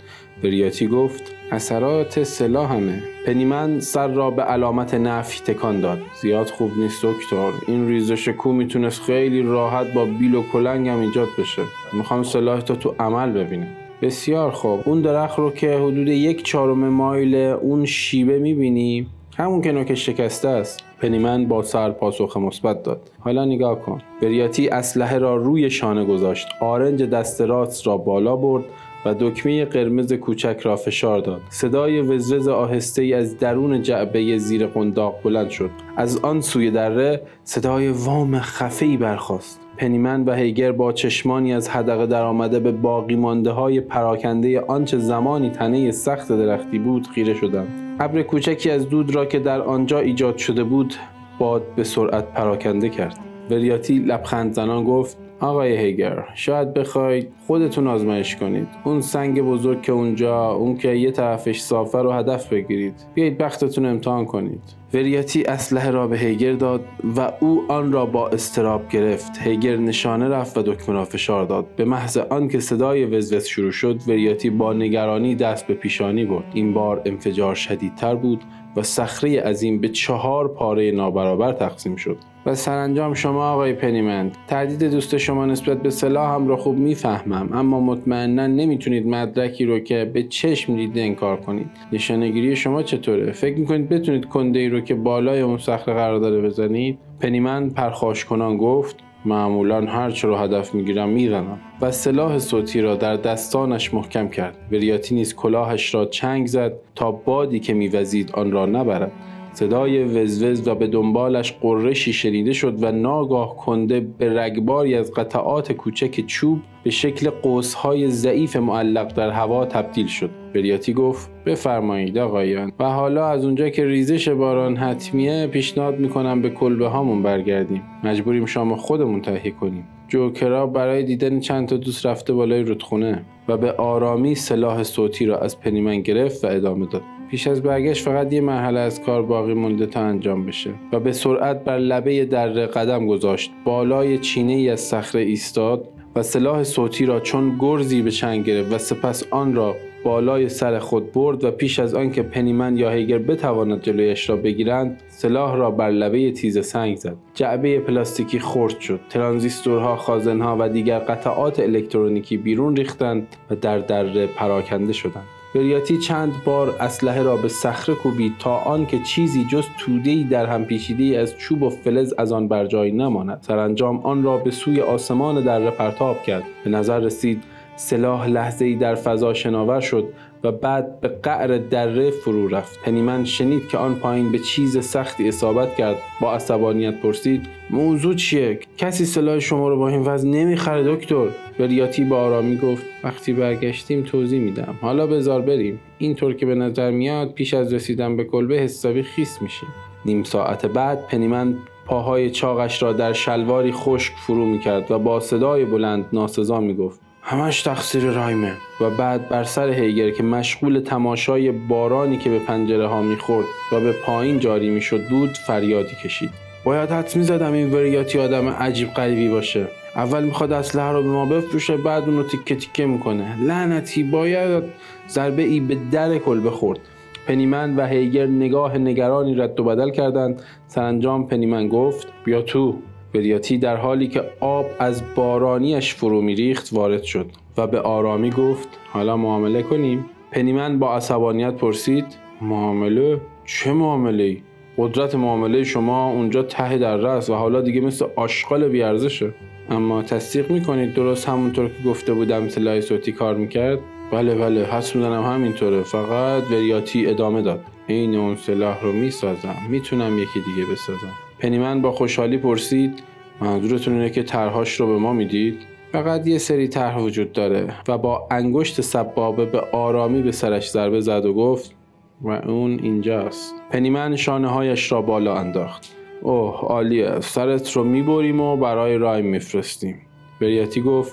وریاتی 0.45 0.87
گفت 0.87 1.23
اثرات 1.51 2.23
سلاحمه 2.23 3.03
پنیمن 3.27 3.81
سر 3.81 4.09
را 4.09 4.31
به 4.31 4.43
علامت 4.43 4.95
نفی 4.95 5.41
تکان 5.41 5.81
داد. 5.81 5.99
زیاد 6.23 6.47
خوب 6.47 6.71
نیست 6.79 7.05
دکتر. 7.05 7.53
این 7.67 7.89
ریزش 7.89 8.29
کو 8.29 8.53
می‌تونست 8.53 9.03
خیلی 9.03 9.43
راحت 9.43 9.93
با 9.93 10.05
بیل 10.05 10.35
و 10.35 10.43
کلنگ 10.53 10.89
هم 10.89 10.99
ایجاد 10.99 11.29
بشه. 11.39 11.63
می‌خوام 11.93 12.23
سلاح 12.23 12.61
تا 12.61 12.75
تو 12.75 12.95
عمل 12.99 13.33
ببینه 13.33 13.69
بسیار 14.03 14.51
خوب. 14.51 14.81
اون 14.85 15.03
درخت 15.03 15.39
رو 15.39 15.51
که 15.51 15.77
حدود 15.77 16.09
یک 16.09 16.43
چهارم 16.43 16.89
مایل 16.89 17.35
اون 17.35 17.85
شیبه 17.85 18.39
می‌بینی 18.39 19.07
همون 19.37 19.63
که 19.63 19.73
نوکش 19.73 20.07
شکسته 20.07 20.49
است. 20.49 20.85
پنیمن 21.01 21.47
با 21.47 21.63
سر 21.63 21.91
پاسخ 21.91 22.37
مثبت 22.37 22.83
داد. 22.83 23.11
حالا 23.21 23.45
نگاه 23.45 23.81
کن. 23.81 24.01
بریاتی 24.23 24.69
اسلحه 24.69 25.19
را 25.19 25.37
روی 25.37 25.71
شانه 25.71 26.05
گذاشت. 26.05 26.49
آرنج 26.61 27.03
دست 27.03 27.41
راست 27.41 27.87
را 27.87 27.97
بالا 27.97 28.37
برد 28.37 28.65
و 29.07 29.15
دکمه 29.21 29.65
قرمز 29.65 30.13
کوچک 30.13 30.61
را 30.63 30.77
فشار 30.77 31.21
داد. 31.21 31.41
صدای 31.51 32.01
وزوز 32.01 32.49
آهسته 32.49 33.03
ای 33.03 33.15
از 33.15 33.39
درون 33.39 33.83
جعبه 33.83 34.39
زیر 34.39 34.67
قنداق 34.67 35.15
بلند 35.25 35.51
شد. 35.51 35.71
از 35.97 36.19
آن 36.19 36.41
سوی 36.41 36.71
دره 36.71 37.23
صدای 37.45 37.89
وام 37.89 38.39
خفه 38.39 38.97
برخاست. 38.97 39.61
پنیمن 39.77 40.25
و 40.25 40.33
هیگر 40.33 40.73
با 40.73 40.93
چشمانی 40.93 41.55
از 41.55 41.69
حدقه 41.69 42.07
درآمده 42.07 42.61
به 42.61 42.73
باقی 42.73 43.17
مانده 43.17 43.51
های 43.51 43.81
پراکنده 43.81 44.61
آنچه 44.61 44.99
زمانی 44.99 45.51
تنه 45.51 45.91
سخت 45.91 46.29
درختی 46.29 46.79
بود 46.79 47.07
خیره 47.07 47.35
شدند. 47.35 47.84
ابر 48.01 48.23
کوچکی 48.23 48.71
از 48.71 48.89
دود 48.89 49.15
را 49.15 49.27
که 49.27 49.39
در 49.39 49.61
آنجا 49.63 49.99
ایجاد 49.99 50.37
شده 50.37 50.65
بود 50.65 50.95
باد 51.39 51.75
به 51.75 51.85
سرعت 51.85 52.33
پراکنده 52.33 52.89
کرد. 52.89 53.19
وریاتی 53.51 53.99
لبخند 53.99 54.53
زنان 54.53 54.85
گفت 54.85 55.17
آقای 55.41 55.77
هیگر 55.77 56.25
شاید 56.35 56.75
بخواید 56.75 57.33
خودتون 57.47 57.87
آزمایش 57.87 58.37
کنید. 58.37 58.69
اون 58.85 59.01
سنگ 59.01 59.43
بزرگ 59.43 59.83
که 59.83 59.93
اونجا 59.93 60.51
اون 60.51 60.77
که 60.77 60.89
یه 60.89 61.11
طرفش 61.11 61.61
صافه 61.61 61.99
رو 61.99 62.13
هدف 62.13 62.49
بگیرید. 62.49 62.95
بیایید 63.15 63.39
بختتون 63.39 63.87
امتحان 63.87 64.25
کنید. 64.25 64.61
وریاتی 64.95 65.43
اسلحه 65.43 65.91
را 65.91 66.07
به 66.07 66.19
هیگر 66.19 66.53
داد 66.53 66.85
و 67.17 67.33
او 67.41 67.63
آن 67.69 67.93
را 67.93 68.07
با 68.07 68.29
استراب 68.29 68.89
گرفت. 68.89 69.39
هیگر 69.43 69.77
نشانه 69.77 70.29
رفت 70.29 70.59
و 70.59 70.63
دکمه 70.63 70.95
را 70.95 71.05
فشار 71.05 71.45
داد. 71.45 71.67
به 71.77 71.85
محض 71.85 72.17
آنکه 72.17 72.61
صدای 72.61 73.05
وزوز 73.05 73.45
شروع 73.45 73.71
شد 73.71 74.01
وریاتی 74.07 74.51
با 74.51 74.73
نگرانی 74.73 75.35
دست 75.35 75.67
به 75.67 75.75
پیشانی 75.75 76.25
برد. 76.25 76.45
این 76.55 76.75
بار 76.75 77.03
انفجار 77.05 77.55
شدیدتر 77.55 78.15
بود 78.15 78.41
و 78.77 78.83
صخره 78.83 79.41
عظیم 79.41 79.81
به 79.81 79.89
چهار 79.89 80.49
پاره 80.49 80.91
نابرابر 80.91 81.53
تقسیم 81.53 81.97
شد. 81.97 82.17
و 82.47 82.55
سرانجام 82.55 83.15
شما 83.15 83.53
آقای 83.53 83.73
پنیمند. 83.73 84.37
تردید 84.47 84.91
دوست 84.91 85.17
شما 85.17 85.47
نسبت 85.47 85.83
به 85.83 85.91
سلاح 85.91 86.35
هم 86.35 86.49
را 86.49 86.57
خوب 86.57 86.79
می‌فهمم 86.79 87.49
اما 87.53 87.81
مطمئنا 87.81 88.47
نمی‌تونید 88.47 89.07
مدرکی 89.07 89.65
رو 89.65 89.79
که 89.79 90.11
به 90.15 90.23
چشم 90.23 90.77
دیده 90.77 91.01
انکار 91.01 91.37
کنید. 91.37 91.71
نشانگیری 91.93 92.57
شما 92.57 92.83
چطوره؟ 92.83 93.33
فکر 93.33 93.59
می‌کنید 93.59 93.89
بتونید 93.89 94.25
کنده 94.25 94.59
ای 94.59 94.69
رو 94.69 94.81
که 94.81 94.95
بالای 94.95 95.41
اون 95.41 95.59
صخره 95.59 95.95
قرار 95.95 96.19
داره 96.19 96.41
بزنید؟ 96.41 96.99
پنیمند 97.21 97.75
پرخاش 97.75 98.25
کنان 98.25 98.57
گفت 98.57 98.97
معمولا 99.27 99.81
هر 99.81 100.11
چه 100.11 100.29
رو 100.29 100.37
هدف 100.37 100.75
می‌گیرم 100.75 101.09
می‌زنم 101.09 101.61
و 101.81 101.91
سلاح 101.91 102.39
صوتی 102.39 102.81
را 102.81 102.97
در 102.97 103.17
دستانش 103.17 103.95
محکم 103.95 104.29
کرد. 104.29 104.57
وریاتی 104.73 105.15
نیز 105.15 105.35
کلاهش 105.35 105.95
را 105.95 106.05
چنگ 106.07 106.47
زد 106.47 106.73
تا 106.95 107.11
بادی 107.13 107.61
که 107.61 107.75
میوزید 107.75 108.31
آن 108.33 108.53
را 108.53 108.67
نبرد. 108.67 109.13
صدای 109.55 110.05
وزوز 110.05 110.69
و 110.69 110.75
به 110.75 110.87
دنبالش 110.87 111.53
قرشی 111.53 112.13
شنیده 112.13 112.53
شد 112.53 112.83
و 112.83 112.93
ناگاه 112.93 113.57
کنده 113.57 114.01
به 114.01 114.41
رگباری 114.41 114.95
از 114.95 115.13
قطعات 115.13 115.73
کوچک 115.73 116.27
چوب 116.27 116.59
به 116.85 116.91
شکل 116.91 117.31
قوسهای 117.31 118.11
ضعیف 118.11 118.57
معلق 118.57 119.15
در 119.15 119.31
هوا 119.31 119.67
تبدیل 119.67 120.07
شد. 120.07 120.31
بریاتی 120.55 120.93
گفت 120.93 121.31
بفرمایید 121.47 122.19
آقایان. 122.19 122.73
و 122.79 122.85
حالا 122.85 123.29
از 123.29 123.45
اونجا 123.45 123.69
که 123.69 123.85
ریزش 123.87 124.29
باران 124.29 124.77
حتمیه 124.77 125.47
پیشنهاد 125.47 125.99
می‌کنم 125.99 126.43
به 126.43 126.51
کلبه 126.51 126.89
هامون 126.89 127.23
برگردیم. 127.23 127.83
مجبوریم 128.05 128.47
شام 128.47 128.77
خودمون 128.77 129.23
تهیه 129.23 129.51
کنیم. 129.51 129.89
جوکرا 130.09 130.67
برای 130.67 131.03
دیدن 131.03 131.41
چند 131.41 131.69
تا 131.69 131.77
دوست 131.77 132.07
رفته 132.07 132.33
بالای 132.33 132.63
رودخونه 132.63 133.25
و 133.49 133.57
به 133.57 133.73
آرامی 133.73 134.35
سلاح 134.35 134.83
صوتی 134.83 135.27
را 135.27 135.39
از 135.39 135.61
پنیمن 135.61 136.01
گرفت 136.01 136.45
و 136.45 136.49
ادامه 136.51 136.87
داد. 136.87 137.03
پیش 137.31 137.47
از 137.47 137.63
برگشت 137.63 138.05
فقط 138.05 138.33
یه 138.33 138.41
مرحله 138.41 138.81
از 138.81 139.03
کار 139.03 139.23
باقی 139.23 139.55
مونده 139.55 139.87
تا 139.87 140.01
انجام 140.01 140.47
بشه 140.47 140.71
و 140.93 141.01
به 141.01 141.13
سرعت 141.13 141.65
بر 141.65 141.79
لبه 141.79 142.25
دره 142.25 142.67
قدم 142.67 143.07
گذاشت. 143.07 143.51
بالای 143.65 144.19
چینه 144.19 144.53
ای 144.53 144.71
از 144.71 144.81
صخره 144.81 145.21
ایستاد 145.21 145.89
و 146.17 146.23
سلاح 146.23 146.63
صوتی 146.63 147.07
را 147.07 147.21
چون 147.21 147.57
گرزی 147.59 148.03
به 148.03 148.11
چنگ 148.11 148.45
گرفت 148.45 148.73
و 148.73 148.79
سپس 148.79 149.25
آن 149.31 149.55
را 149.55 149.75
بالای 150.05 150.49
سر 150.49 150.79
خود 150.79 151.13
برد 151.13 151.45
و 151.45 151.51
پیش 151.51 151.79
از 151.79 151.95
آنکه 151.95 152.23
پنیمن 152.23 152.77
یا 152.77 152.91
هیگر 152.91 153.19
بتواند 153.19 153.83
جلویش 153.83 154.31
را 154.31 154.37
بگیرند 154.37 155.03
سلاح 155.09 155.57
را 155.57 155.71
بر 155.71 155.91
لبه 155.91 156.33
تیز 156.33 156.67
سنگ 156.67 156.97
زد. 156.97 157.17
جعبه 157.35 157.79
پلاستیکی 157.79 158.39
خرد 158.39 158.81
شد. 158.81 159.01
ترانزیستورها 159.11 159.97
خازنها 159.97 160.57
و 160.61 160.69
دیگر 160.69 160.99
قطعات 160.99 161.61
الکترونیکی 161.61 162.37
بیرون 162.37 162.77
ریختند 162.77 163.27
و 163.51 163.57
در 163.57 163.79
دره 163.79 164.27
پراکنده 164.27 164.93
شدند. 164.93 165.34
بریاتی 165.55 165.99
چند 165.99 166.33
بار 166.45 166.77
اسلحه 166.81 167.23
را 167.23 167.37
به 167.37 167.49
صخره 167.49 167.95
کوبید 167.95 168.33
تا 168.39 168.57
آنکه 168.57 168.99
چیزی 168.99 169.45
جز 169.45 169.65
تودهای 169.79 170.25
در 170.25 170.47
هم 170.47 170.65
پیچیده 170.65 171.19
از 171.19 171.37
چوب 171.37 171.63
و 171.63 171.71
فلز 171.71 172.15
از 172.19 172.33
آن 172.33 172.49
بر 172.49 172.67
جای 172.67 172.93
نماند. 172.93 173.39
سرانجام 173.41 174.01
آن 174.01 174.23
را 174.23 174.37
به 174.39 174.51
سوی 174.51 174.81
آسمان 174.81 175.45
دره 175.45 175.71
پرتاب 175.71 176.23
کرد. 176.23 176.45
به 176.65 176.71
نظر 176.71 177.01
رسید 177.01 177.43
سلاح 177.77 178.27
لحظه 178.27 178.65
ای 178.65 178.75
در 178.75 178.95
فضا 178.95 179.35
شناور 179.35 179.81
شد. 179.81 180.09
و 180.45 180.53
بعد 180.53 181.01
به 181.01 181.09
قعر 181.09 181.59
دره 181.59 182.11
فرو 182.11 182.49
رفت. 182.49 182.83
پنیمن 182.83 183.25
شنید 183.25 183.69
که 183.69 183.79
آن 183.79 183.95
پایین 183.95 184.33
به 184.33 184.39
چیز 184.39 184.85
سختی 184.85 185.29
اصابت 185.29 185.77
کرد. 185.77 185.97
با 186.21 186.35
عصبانیت 186.35 187.01
پرسید 187.01 187.47
موضوع 187.71 188.15
چیه؟ 188.15 188.59
کسی 188.79 189.05
سلاح 189.05 189.39
شما 189.39 189.69
رو 189.69 189.79
با 189.79 189.89
این 189.89 190.01
وضع 190.01 190.29
نمی‌خره 190.29 190.95
دکتر؟ 190.95 191.27
وریاتی 191.59 192.05
با 192.05 192.19
آرامی 192.19 192.57
گفت 192.57 192.83
وقتی 193.05 193.33
برگشتیم 193.33 194.03
توضیح 194.03 194.41
میدم. 194.41 194.75
حالا 194.81 195.07
بزار 195.07 195.41
بریم. 195.41 195.81
اینطور 195.99 196.35
که 196.35 196.47
به 196.47 196.55
نظر 196.55 196.91
میاد 196.91 197.33
پیش 197.33 197.55
از 197.55 197.75
رسیدن 197.75 198.17
به 198.17 198.25
کلبه 198.25 198.55
حسابی 198.55 199.03
خیس 199.03 199.43
میشیم. 199.43 199.69
نیم 200.07 200.23
ساعت 200.23 200.67
بعد 200.67 201.07
پنیمن 201.07 201.55
پاهای 201.87 202.31
چاقش 202.31 202.83
را 202.83 202.93
در 202.93 203.13
شلواری 203.13 203.73
خشک 203.73 204.13
فرو 204.27 204.47
می‌کرد 204.47 204.91
و 204.91 204.99
با 204.99 205.21
صدای 205.21 205.65
بلند 205.65 206.05
ناسزا 206.13 206.61
می‌گفت. 206.61 207.04
همش 207.27 207.63
تقصیر 207.63 208.05
رایمه. 208.05 208.53
و 208.81 208.91
بعد 208.91 209.29
بر 209.29 209.45
سر 209.45 209.69
هیگر 209.69 210.11
که 210.11 210.23
مشغول 210.23 210.81
تماشای 210.81 211.53
بارانی 211.53 212.19
که 212.19 212.31
به 212.31 212.39
پنجره 212.39 212.87
ها 212.87 213.03
می‌خورد 213.03 213.47
و 213.73 213.81
به 213.81 213.93
پایین 213.93 214.39
جاری 214.39 214.71
می‌شد 214.71 215.09
بود 215.09 215.31
فریادی 215.31 215.95
کشید. 216.05 216.31
باید 216.65 216.91
حد 216.91 217.17
می‌زدم 217.17 217.53
این 217.53 217.73
وریاتی 217.73 218.19
آدم 218.19 218.49
عجیب 218.49 218.89
غریبی 218.89 219.29
باشه. 219.29 219.69
اول 219.97 220.25
می‌خواد 220.25 220.53
اسلحه 220.53 220.93
رو 220.93 221.03
به 221.03 221.09
ما 221.09 221.27
بفروشه 221.27 221.77
بعد 221.77 222.03
اونو 222.03 222.23
تیکه 222.23 222.55
تیکه 222.55 222.87
می‌کنه. 222.87 223.43
لعنتی 223.43 224.03
باید 224.03 224.65
ضربه 225.09 225.43
ای 225.43 225.61
به 225.61 225.79
در 225.93 226.19
کلبه 226.19 226.51
خورد 226.51 226.79
پنیمن 227.27 227.77
و 227.77 227.87
هیگر 227.87 228.27
نگاه 228.27 228.79
نگرانی 228.79 229.35
رد 229.35 229.61
و 229.61 229.65
بدل 229.65 229.91
کردند. 229.91 230.43
سرانجام 230.67 231.27
پنیمن 231.27 231.69
گفت 231.69 232.07
بیا 232.25 232.43
تو. 232.43 232.79
بریاتی 233.15 233.59
در 233.59 233.77
حالی 233.77 234.09
که 234.09 234.25
آب 234.41 234.67
از 234.79 235.03
بارانیش 235.15 235.95
فرو 235.95 236.21
میریخت 236.21 236.69
وارد 236.73 237.03
شد 237.03 237.27
و 237.57 237.67
به 237.67 237.81
آرامی 237.81 238.31
گفت 238.31 238.69
حالا 238.93 239.17
معامله 239.17 239.63
کنیم. 239.63 240.05
پنیمن 240.33 240.79
با 240.79 240.97
عصبانیت 240.97 241.55
پرسید 241.55 242.05
معامله؟ 242.41 243.21
چه 243.45 243.73
معامله 243.73 244.37
قدرت 244.79 245.15
معامله 245.15 245.65
شما 245.65 246.11
اونجا 246.11 246.43
ته 246.43 246.79
در 246.79 246.97
رأس 246.97 247.31
و 247.31 247.35
حالا 247.35 247.61
دیگه 247.61 247.81
مثل 247.81 248.07
آشغال 248.17 248.69
بیارزشه. 248.69 249.35
اما 249.71 250.03
تصدیق 250.03 250.51
می‌کنید 250.51 250.95
درست 250.95 251.29
همونطور 251.29 251.67
که 251.69 251.89
گفته 251.89 252.15
بودم 252.15 252.49
سلاح 252.49 252.81
صوتی 252.81 253.13
کار 253.13 253.35
می‌کرد؟ 253.35 253.79
بله 254.13 254.35
بله 254.35 254.65
حس 254.65 254.97
می‌زنم 254.97 255.23
همینطوره 255.23 255.83
فقط 255.83 256.51
وریاتی 256.51 257.07
ادامه 257.07 257.43
داد. 257.43 257.61
عین 257.89 258.15
اون 258.15 258.37
سلاح 258.37 258.83
رو 258.83 258.93
می‌سازم 258.93 259.57
می‌تونم 259.71 260.19
یکی 260.19 260.41
دیگه 260.41 260.73
بسازم. 260.73 261.24
پنیمن 261.45 261.83
با 261.83 261.93
خوشحالی 261.93 262.39
پرسید 262.39 263.03
منظورتون 263.41 263.95
اینه 263.95 264.11
که 264.11 264.23
طرحهاش 264.23 264.81
رو 264.81 264.87
به 264.87 264.99
ما 264.99 265.13
می‌دید؟ 265.13 265.59
فقط 265.93 266.27
یه 266.27 266.39
سری 266.39 266.69
طرح 266.69 266.99
وجود 266.99 267.33
داره 267.33 267.75
و 267.89 267.99
با 267.99 268.29
انگشت 268.31 268.81
سبابه 268.81 269.45
به 269.45 269.61
آرامی 269.61 270.23
به 270.23 270.33
سرش 270.33 270.71
ضربه 270.71 271.01
زد 271.01 271.25
و 271.25 271.35
گفت 271.35 271.75
و 272.23 272.29
اون 272.31 272.81
اینجاست. 272.83 273.55
پنیمن 273.71 274.17
شانه 274.17 274.49
هایش 274.49 274.93
را 274.93 275.03
بالا 275.03 275.35
انداخت. 275.37 275.97
اوه 276.23 276.61
عالیه 276.61 277.21
سرت 277.21 277.73
رو 277.73 277.85
می‌بریم 277.85 278.41
و 278.41 278.57
برای 278.57 278.99
رای 278.99 279.23
میفرستیم. 279.23 280.01
بریاتی 280.41 280.81
گفت 280.81 281.13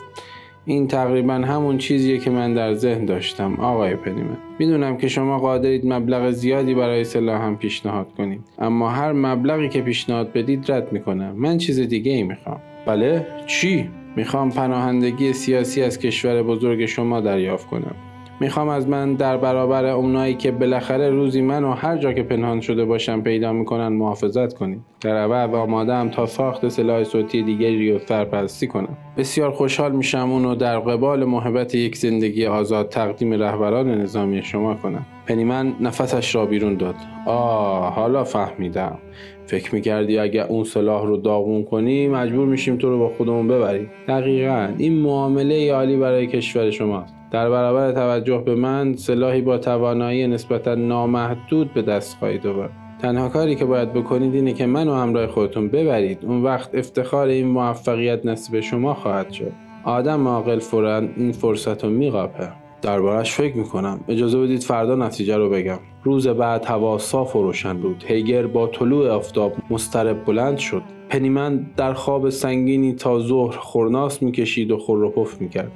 این 0.71 0.87
تقریبا 0.87 1.33
همون 1.33 1.77
چیزیه 1.77 2.17
که 2.17 2.29
من 2.29 2.53
در 2.53 2.73
ذهن 2.73 3.05
داشتم 3.05 3.53
آقای 3.53 3.95
پنیمن 3.95 4.37
می‌دونم 4.59 4.97
که 4.97 5.07
شما 5.07 5.39
قادرید 5.39 5.93
مبلغ 5.93 6.31
زیادی 6.31 6.73
برای 6.73 7.03
سلاح 7.03 7.41
هم 7.41 7.57
پیشنهاد 7.57 8.07
کنید. 8.17 8.41
اما 8.59 8.89
هر 8.89 9.11
مبلغی 9.11 9.69
که 9.69 9.81
پیشنهاد 9.81 10.33
بدید 10.33 10.71
رد 10.71 10.93
می‌کنم. 10.93 11.35
من 11.35 11.57
چیز 11.57 11.79
دیگه 11.79 12.11
ای 12.11 12.23
می‌خوام. 12.23 12.61
بله؟ 12.85 13.27
چی؟ 13.47 13.89
می‌خوام 14.15 14.51
پناهندگی 14.51 15.33
سیاسی 15.33 15.81
از 15.81 15.99
کشور 15.99 16.43
بزرگ 16.43 16.85
شما 16.85 17.21
دریافت 17.21 17.67
کنم. 17.67 17.95
می‌خوام 18.41 18.69
از 18.69 18.87
من 18.87 19.13
در 19.13 19.37
برابر 19.37 19.85
اونایی 19.85 20.33
که 20.33 20.51
بالاخره 20.51 21.09
روزی 21.09 21.41
من 21.41 21.63
و 21.63 21.71
هر 21.71 21.97
جا 21.97 22.13
که 22.13 22.23
پنهان 22.23 22.61
شده 22.61 22.85
باشم 22.85 23.21
پیدا 23.21 23.53
می‌کنن 23.53 23.87
محافظت 23.87 24.53
کنید. 24.53 24.79
در 25.01 25.17
عوض 25.17 25.53
آمادم 25.53 26.09
تا 26.09 26.25
ساخت 26.25 26.69
سلاح 26.69 27.03
صوتی 27.03 27.43
دیگری 27.43 27.91
رو 27.91 27.99
سرپرستی 27.99 28.67
کنم. 28.67 28.97
بسیار 29.17 29.51
خوشحال 29.51 29.91
میشم 29.91 30.31
اونو 30.31 30.55
در 30.55 30.79
قبال 30.79 31.25
محبت 31.25 31.75
یک 31.75 31.97
زندگی 31.97 32.45
آزاد 32.45 32.89
تقدیم 32.89 33.33
رهبران 33.33 33.91
نظامی 33.91 34.43
شما 34.43 34.75
کنم. 34.75 35.05
پنیمن 35.27 35.73
نفسش 35.79 36.35
را 36.35 36.45
بیرون 36.45 36.75
داد. 36.75 36.95
آه 37.25 37.93
حالا 37.93 38.23
فهمیدم. 38.23 38.97
فکر 39.45 39.75
می‌کردی 39.75 40.17
اگر 40.17 40.43
اون 40.43 40.63
سلاح 40.63 41.05
رو 41.05 41.17
داغون 41.17 41.63
کنی 41.63 42.07
مجبور 42.07 42.47
میشیم 42.47 42.77
تو 42.77 42.89
رو 42.89 42.99
با 42.99 43.09
خودمون 43.09 43.47
ببریم. 43.47 43.89
دقیقا 44.07 44.69
این 44.77 44.99
معامله 44.99 45.73
عالی 45.73 45.97
برای 45.97 46.27
کشور 46.27 46.71
شماست. 46.71 47.20
در 47.31 47.49
برابر 47.49 47.91
توجه 47.91 48.37
به 48.45 48.55
من 48.55 48.93
سلاحی 48.93 49.41
با 49.41 49.57
توانایی 49.57 50.27
نسبتا 50.27 50.75
نامحدود 50.75 51.73
به 51.73 51.81
دست 51.81 52.17
خواهید 52.17 52.47
آورد. 52.47 52.71
تنها 53.01 53.29
کاری 53.29 53.55
که 53.55 53.65
باید 53.65 53.93
بکنید 53.93 54.35
اینه 54.35 54.53
که 54.53 54.65
منو 54.65 54.93
همراه 54.93 55.27
خودتون 55.27 55.67
ببرید. 55.67 56.25
اون 56.25 56.43
وقت 56.43 56.75
افتخار 56.75 57.27
این 57.27 57.47
موفقیت 57.47 58.25
نصیب 58.25 58.59
شما 58.59 58.93
خواهد 58.93 59.31
شد. 59.31 59.51
آدم 59.83 60.27
عاقل 60.27 60.59
فورا 60.59 60.97
این 60.97 61.31
فرصت 61.31 61.83
رو 61.83 61.89
میقاپه. 61.89 62.51
دربارش 62.81 63.33
فکر 63.33 63.57
می‌کنم. 63.57 63.99
اجازه 64.07 64.39
بدید 64.39 64.63
فردا 64.63 64.95
نتیجه 64.95 65.37
رو 65.37 65.49
بگم. 65.49 65.79
روز 66.03 66.27
بعد 66.27 66.65
هوا 66.65 66.97
صاف 66.97 67.35
و 67.35 67.43
روشن 67.43 67.77
بود. 67.77 68.03
هیگر 68.07 68.47
با 68.47 68.67
طلوع 68.67 69.09
آفتاب 69.09 69.53
مسترب 69.69 70.25
بلند 70.25 70.57
شد. 70.57 70.81
پنیمن 71.09 71.65
در 71.77 71.93
خواب 71.93 72.29
سنگینی 72.29 72.93
تا 72.93 73.19
ظهر 73.19 73.57
خورناس 73.57 74.23
می‌کشید 74.23 74.71
و 74.71 74.77
و 74.77 75.09
پف 75.09 75.41
می‌کرد. 75.41 75.71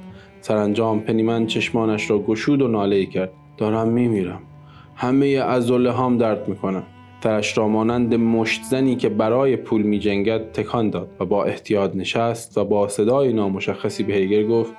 سرانجام 0.46 1.00
پنیمن 1.00 1.46
چشمانش 1.46 2.10
را 2.10 2.18
گشود 2.18 2.62
و 2.62 2.68
ناله 2.68 3.06
کرد. 3.06 3.32
دارم 3.56 3.88
میمیرم. 3.88 4.42
همه 4.94 5.26
از 5.26 5.70
هام 5.70 6.18
درد 6.18 6.48
می‌کنم 6.48 6.82
ترش 7.20 7.58
را 7.58 7.68
مانند 7.68 8.14
مشت 8.14 8.62
زنی 8.62 8.96
که 8.96 9.08
برای 9.08 9.56
پول 9.56 9.82
می 9.82 9.98
جنگد 9.98 10.52
تکان 10.52 10.90
داد 10.90 11.08
و 11.20 11.24
با 11.24 11.44
احتیاط 11.44 11.96
نشست 11.96 12.58
و 12.58 12.64
با 12.64 12.88
صدای 12.88 13.32
نامشخصی 13.32 14.02
به 14.02 14.12
هیگر 14.12 14.44
گفت 14.44 14.74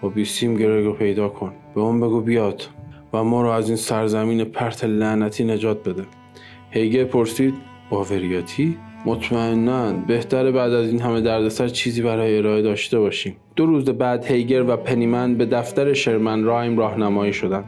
با 0.00 0.08
بیسیم 0.08 0.56
گرگ 0.56 0.84
رو 0.84 0.92
پیدا 0.92 1.28
کن. 1.28 1.52
به 1.74 1.80
اون 1.80 2.00
بگو 2.00 2.20
بیاد 2.20 2.62
و 3.12 3.24
ما 3.24 3.42
را 3.42 3.54
از 3.54 3.68
این 3.68 3.76
سرزمین 3.76 4.44
پرت 4.44 4.84
لعنتی 4.84 5.44
نجات 5.44 5.88
بده. 5.88 6.04
هیگر 6.70 7.04
پرسید 7.04 7.54
باوریاتی 7.90 8.76
مطمئنا 9.06 9.92
بهتره 9.92 10.50
بعد 10.50 10.72
از 10.72 10.88
این 10.88 11.00
همه 11.00 11.20
دردسر 11.20 11.68
چیزی 11.68 12.02
برای 12.02 12.38
ارائه 12.38 12.62
داشته 12.62 12.98
باشیم. 12.98 13.36
دو 13.56 13.66
روز 13.66 13.84
بعد 13.84 14.24
هیگر 14.24 14.64
و 14.68 14.76
پنیمن 14.76 15.34
به 15.34 15.46
دفتر 15.46 15.92
شرمن 15.92 16.44
رایم 16.44 16.78
راهنمایی 16.78 17.32
شدند. 17.32 17.64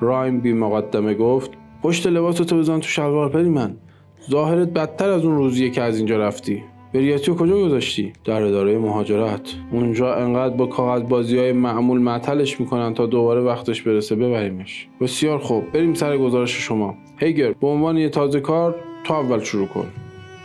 رایم 0.00 0.40
بی 0.40 0.52
مقدمه 0.52 1.14
گفت 1.14 1.50
پشت 1.82 2.06
لباس 2.06 2.36
تو 2.36 2.58
بزن 2.58 2.80
تو 2.80 2.88
شلوار 2.88 3.28
پنیمن. 3.28 3.76
ظاهرت 4.30 4.68
بدتر 4.68 5.10
از 5.10 5.24
اون 5.24 5.36
روزیه 5.36 5.70
که 5.70 5.82
از 5.82 5.96
اینجا 5.96 6.16
رفتی. 6.16 6.62
بریاتی 6.94 7.26
رو 7.26 7.36
کجا 7.36 7.56
گذاشتی؟ 7.64 8.12
در 8.24 8.42
اداره 8.42 8.78
مهاجرت. 8.78 9.54
اونجا 9.72 10.14
انقدر 10.14 10.56
با 10.56 10.66
کاغذ 10.66 11.02
بازی 11.02 11.38
های 11.38 11.52
معمول 11.52 12.00
معطلش 12.00 12.60
می‌کنن 12.60 12.94
تا 12.94 13.06
دوباره 13.06 13.40
وقتش 13.40 13.82
برسه 13.82 14.16
ببریمش. 14.16 14.88
بسیار 15.00 15.38
خوب 15.38 15.72
بریم 15.72 15.94
سر 15.94 16.18
گزارش 16.18 16.50
شما. 16.50 16.94
هیگر 17.18 17.52
به 17.52 17.66
عنوان 17.66 17.96
یه 17.96 18.08
تازه 18.08 18.40
کار 18.40 18.74
تو 19.04 19.14
اول 19.14 19.40
شروع 19.40 19.66
کن. 19.66 19.86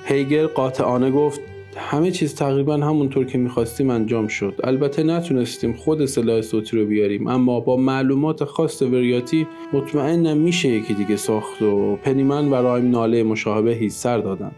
هیگر 0.09 0.47
قاطعانه 0.47 1.11
گفت 1.11 1.41
همه 1.77 2.11
چیز 2.11 2.35
تقریبا 2.35 2.73
همونطور 2.73 3.25
که 3.25 3.37
می‌خواستیم 3.37 3.89
انجام 3.89 4.27
شد. 4.27 4.59
البته 4.63 5.03
نتونستیم 5.03 5.73
خود 5.73 6.05
سلاح 6.05 6.41
صوتی 6.41 6.77
رو 6.77 6.85
بیاریم 6.85 7.27
اما 7.27 7.59
با 7.59 7.77
معلومات 7.77 8.43
خاص 8.43 8.81
وریاتی 8.81 9.47
مطمئنم 9.73 10.37
میشه 10.37 10.69
یکی 10.69 10.93
دیگه 10.93 11.15
ساخت 11.15 11.61
و 11.61 11.95
پنیمن 11.95 12.49
و 12.49 12.55
رایم 12.55 12.91
ناله 12.91 13.23
مشابهی 13.23 13.89
سر 13.89 14.17
دادن. 14.17 14.51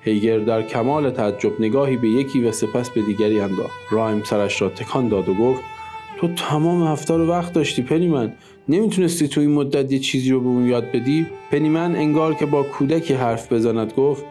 هیگر 0.00 0.38
در 0.38 0.62
کمال 0.62 1.10
تعجب 1.10 1.60
نگاهی 1.60 1.96
به 1.96 2.08
یکی 2.08 2.40
و 2.40 2.52
سپس 2.52 2.90
به 2.90 3.02
دیگری 3.02 3.40
انداخت. 3.40 3.78
رایم 3.90 4.22
سرش 4.24 4.62
را 4.62 4.68
تکان 4.68 5.08
داد 5.08 5.28
و 5.28 5.34
گفت 5.34 5.62
تو 6.16 6.28
تمام 6.28 6.82
هفته 6.82 7.16
رو 7.16 7.26
وقت 7.26 7.52
داشتی 7.52 7.82
پنیمن. 7.82 8.32
نمی‌تونستی 8.68 9.28
تو 9.28 9.40
این 9.40 9.50
مدت 9.50 9.92
یه 9.92 9.98
چیزی 9.98 10.30
رو 10.30 10.40
به 10.40 10.46
اون 10.46 10.66
یاد 10.66 10.84
بدی؟ 10.92 11.26
پنیمن 11.50 11.96
انگار 11.96 12.34
که 12.34 12.46
با 12.46 12.62
کودکی 12.62 13.14
حرف 13.14 13.52
بزند 13.52 13.92
گفت 13.92 14.24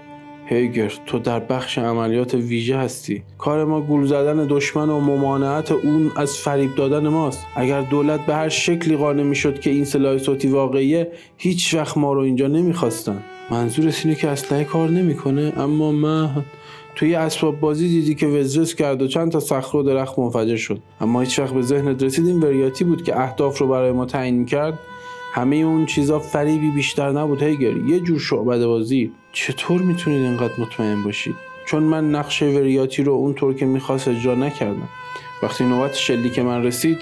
هیگر 0.45 0.93
تو 1.05 1.19
در 1.19 1.39
بخش 1.39 1.77
عملیات 1.77 2.33
ویژه 2.33 2.77
هستی. 2.77 3.23
کار 3.37 3.65
ما 3.65 3.81
گول 3.81 4.05
زدن 4.05 4.47
دشمن 4.49 4.89
و 4.89 4.99
ممانعت 4.99 5.71
اون 5.71 6.11
از 6.15 6.37
فریب 6.37 6.75
دادن 6.75 7.07
ماست. 7.07 7.45
اگر 7.55 7.81
دولت 7.81 8.25
به 8.25 8.35
هر 8.35 8.49
شکلی 8.49 8.97
قانع 8.97 9.23
می‌شد 9.23 9.59
که 9.59 9.69
این 9.69 9.85
سلاح 9.85 10.17
صوتی 10.17 10.47
واقعیه 10.47 11.11
هیچ 11.37 11.73
وقت 11.73 11.97
ما 11.97 12.13
رو 12.13 12.21
اینجا 12.21 12.47
نمی‌خواستن. 12.47 13.23
منظور 13.51 13.93
اینه 14.03 14.15
که 14.15 14.29
اسلحه 14.29 14.63
کار 14.63 14.89
نمی‌کنه 14.89 15.53
اما 15.57 15.91
من 15.91 16.29
توی 16.95 17.15
اسباب 17.15 17.59
بازی 17.59 17.87
دیدی 17.87 18.15
که 18.15 18.27
وزرس 18.27 18.75
کرد 18.75 19.01
و 19.01 19.07
چند 19.07 19.31
تا 19.31 19.39
صخره 19.39 19.81
و 19.81 19.83
درخت 19.83 20.19
منفجر 20.19 20.55
شد. 20.55 20.79
اما 21.01 21.21
هیچ 21.21 21.39
وقت 21.39 21.53
به 21.53 21.61
ذهنت 21.61 22.03
رسید 22.03 22.27
این 22.27 22.39
وریاتی 22.39 22.83
بود 22.83 23.03
که 23.03 23.19
اهداف 23.19 23.57
رو 23.57 23.67
برای 23.67 23.91
ما 23.91 24.05
تعیین 24.05 24.45
کرد؟ 24.45 24.79
همه 25.35 25.55
اون 25.55 25.85
چیزا 25.85 26.19
فریبی 26.19 26.71
بیشتر 26.71 27.11
نبود. 27.11 27.43
هیگر 27.43 27.77
یه 27.77 27.99
جور 27.99 28.19
شعبده 28.19 28.67
بازی. 28.67 29.11
چطور 29.31 29.81
می‌تونید 29.81 30.21
اینقدر 30.21 30.53
مطمئن 30.57 31.03
باشید؟ 31.03 31.35
چون 31.65 31.83
من 31.83 32.11
نقشه 32.11 32.45
وریاتی 32.45 33.03
رو 33.03 33.13
اونطور 33.13 33.53
که 33.53 33.65
می‌خواست 33.65 34.07
اجرا 34.07 34.35
نکردم. 34.35 34.89
وقتی 35.43 35.63
نوبت 35.63 35.95
شلیک 35.95 36.39
من 36.39 36.63
رسید 36.63 36.97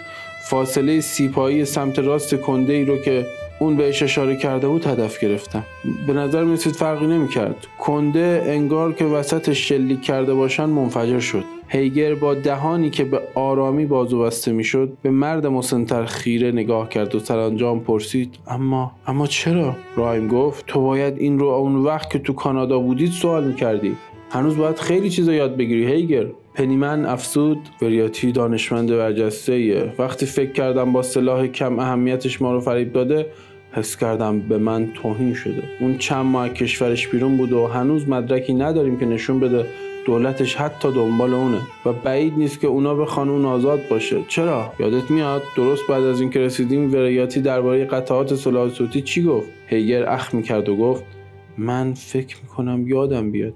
فاصله 0.50 1.02
سیپایی 1.02 1.65
سمت 1.65 2.00
راست 2.00 2.36
کنده 2.36 2.74
ای 2.74 2.86
رو 2.86 2.98
که 2.98 3.26
اون 3.60 3.76
بهش 3.78 4.04
اشاره 4.04 4.36
کرده 4.36 4.67
بود 4.67 4.88
هدف 4.88 5.20
گرفتم. 5.20 5.63
به 6.08 6.13
نظر 6.13 6.44
می‌رسید 6.44 6.74
فرقی 6.74 7.08
نمی‌کرد. 7.08 7.67
کنده 7.80 8.44
انگار 8.46 8.94
که 8.94 9.06
وسط 9.06 9.54
شلیک 9.54 10.02
کرده 10.02 10.34
باشن 10.34 10.65
منفجر 10.65 11.20
شد. 11.20 11.44
هیگر 11.73 12.15
با 12.15 12.34
دهانی 12.34 12.89
که 12.89 13.03
به 13.03 13.21
آرامی 13.36 13.86
بازو 13.86 14.19
بسته 14.19 14.51
می‌شد 14.51 14.93
به 15.01 15.10
مرد 15.10 15.47
مسنتر 15.47 16.05
خیره 16.05 16.51
نگاه 16.51 16.89
کرد 16.89 17.15
و 17.15 17.19
سرانجام 17.19 17.79
پرسید 17.79 18.36
اما 18.47 18.91
اما 19.07 19.27
چرا؟ 19.27 19.75
رایم 19.95 20.27
گفت 20.27 20.65
تو 20.67 20.81
باید 20.81 21.17
این 21.17 21.39
رو 21.39 21.47
اون 21.47 21.75
وقت 21.75 22.10
که 22.10 22.19
تو 22.19 22.34
کانادا 22.34 22.79
بودید 22.79 23.12
سوال 23.12 23.43
می‌کردی. 23.43 23.95
هنوز 24.29 24.57
باید 24.57 24.79
خیلی 24.79 25.10
چیزا 25.10 25.34
یاد 25.34 25.57
بگیری 25.57 25.86
هیگر. 25.86 26.25
پنیمن 26.53 27.05
افسود 27.05 27.60
وریاتی 27.81 28.31
دانشمند 28.31 28.89
برجسته 28.89 29.93
وقتی 29.99 30.25
فکر 30.25 30.51
کردم 30.51 30.93
با 30.93 31.01
سلاح 31.01 31.47
کم 31.47 31.79
اهمیتش 31.79 32.41
ما 32.41 32.53
رو 32.53 32.60
فریب 32.60 32.93
داده 32.93 33.25
حس 33.71 33.97
کردم 33.97 34.39
به 34.39 34.57
من 34.57 34.91
توهین 34.93 35.34
شده. 35.34 35.63
اون 35.79 35.97
چند 35.97 36.25
ماه 36.25 36.49
کشورش 36.49 37.07
بیرون 37.07 37.38
بود 37.38 37.51
و 37.51 37.67
هنوز 37.67 38.10
مدرکی 38.10 38.53
نداریم 38.53 38.99
که 38.99 39.05
نشون 39.05 39.39
بده 39.39 39.65
دولتش 40.05 40.55
حتی 40.55 40.91
دنبال 40.91 41.33
اونه 41.33 41.61
و 41.85 41.93
بعید 41.93 42.33
نیست 42.37 42.59
که 42.59 42.67
اونا 42.67 42.95
بخوان 42.95 43.29
اون 43.29 43.45
آزاد 43.45 43.87
باشه. 43.89 44.23
چرا؟ 44.27 44.73
یادت 44.79 45.11
میاد؟ 45.11 45.43
درست 45.55 45.87
بعد 45.87 46.03
از 46.03 46.21
اینکه 46.21 46.39
رسیدیم 46.39 46.93
وریاتی 46.93 47.41
درباره 47.41 47.85
قطعات 47.85 48.35
سلاح 48.35 48.69
صوتی 48.69 49.01
چی 49.01 49.23
گفت؟ 49.23 49.49
هیگر 49.67 50.09
اخ 50.09 50.33
می‌کرد 50.33 50.69
و 50.69 50.75
گفت 50.75 51.03
من 51.57 51.93
فکر 51.93 52.37
می‌کنم 52.41 52.87
یادم 52.87 53.31
بیاد. 53.31 53.53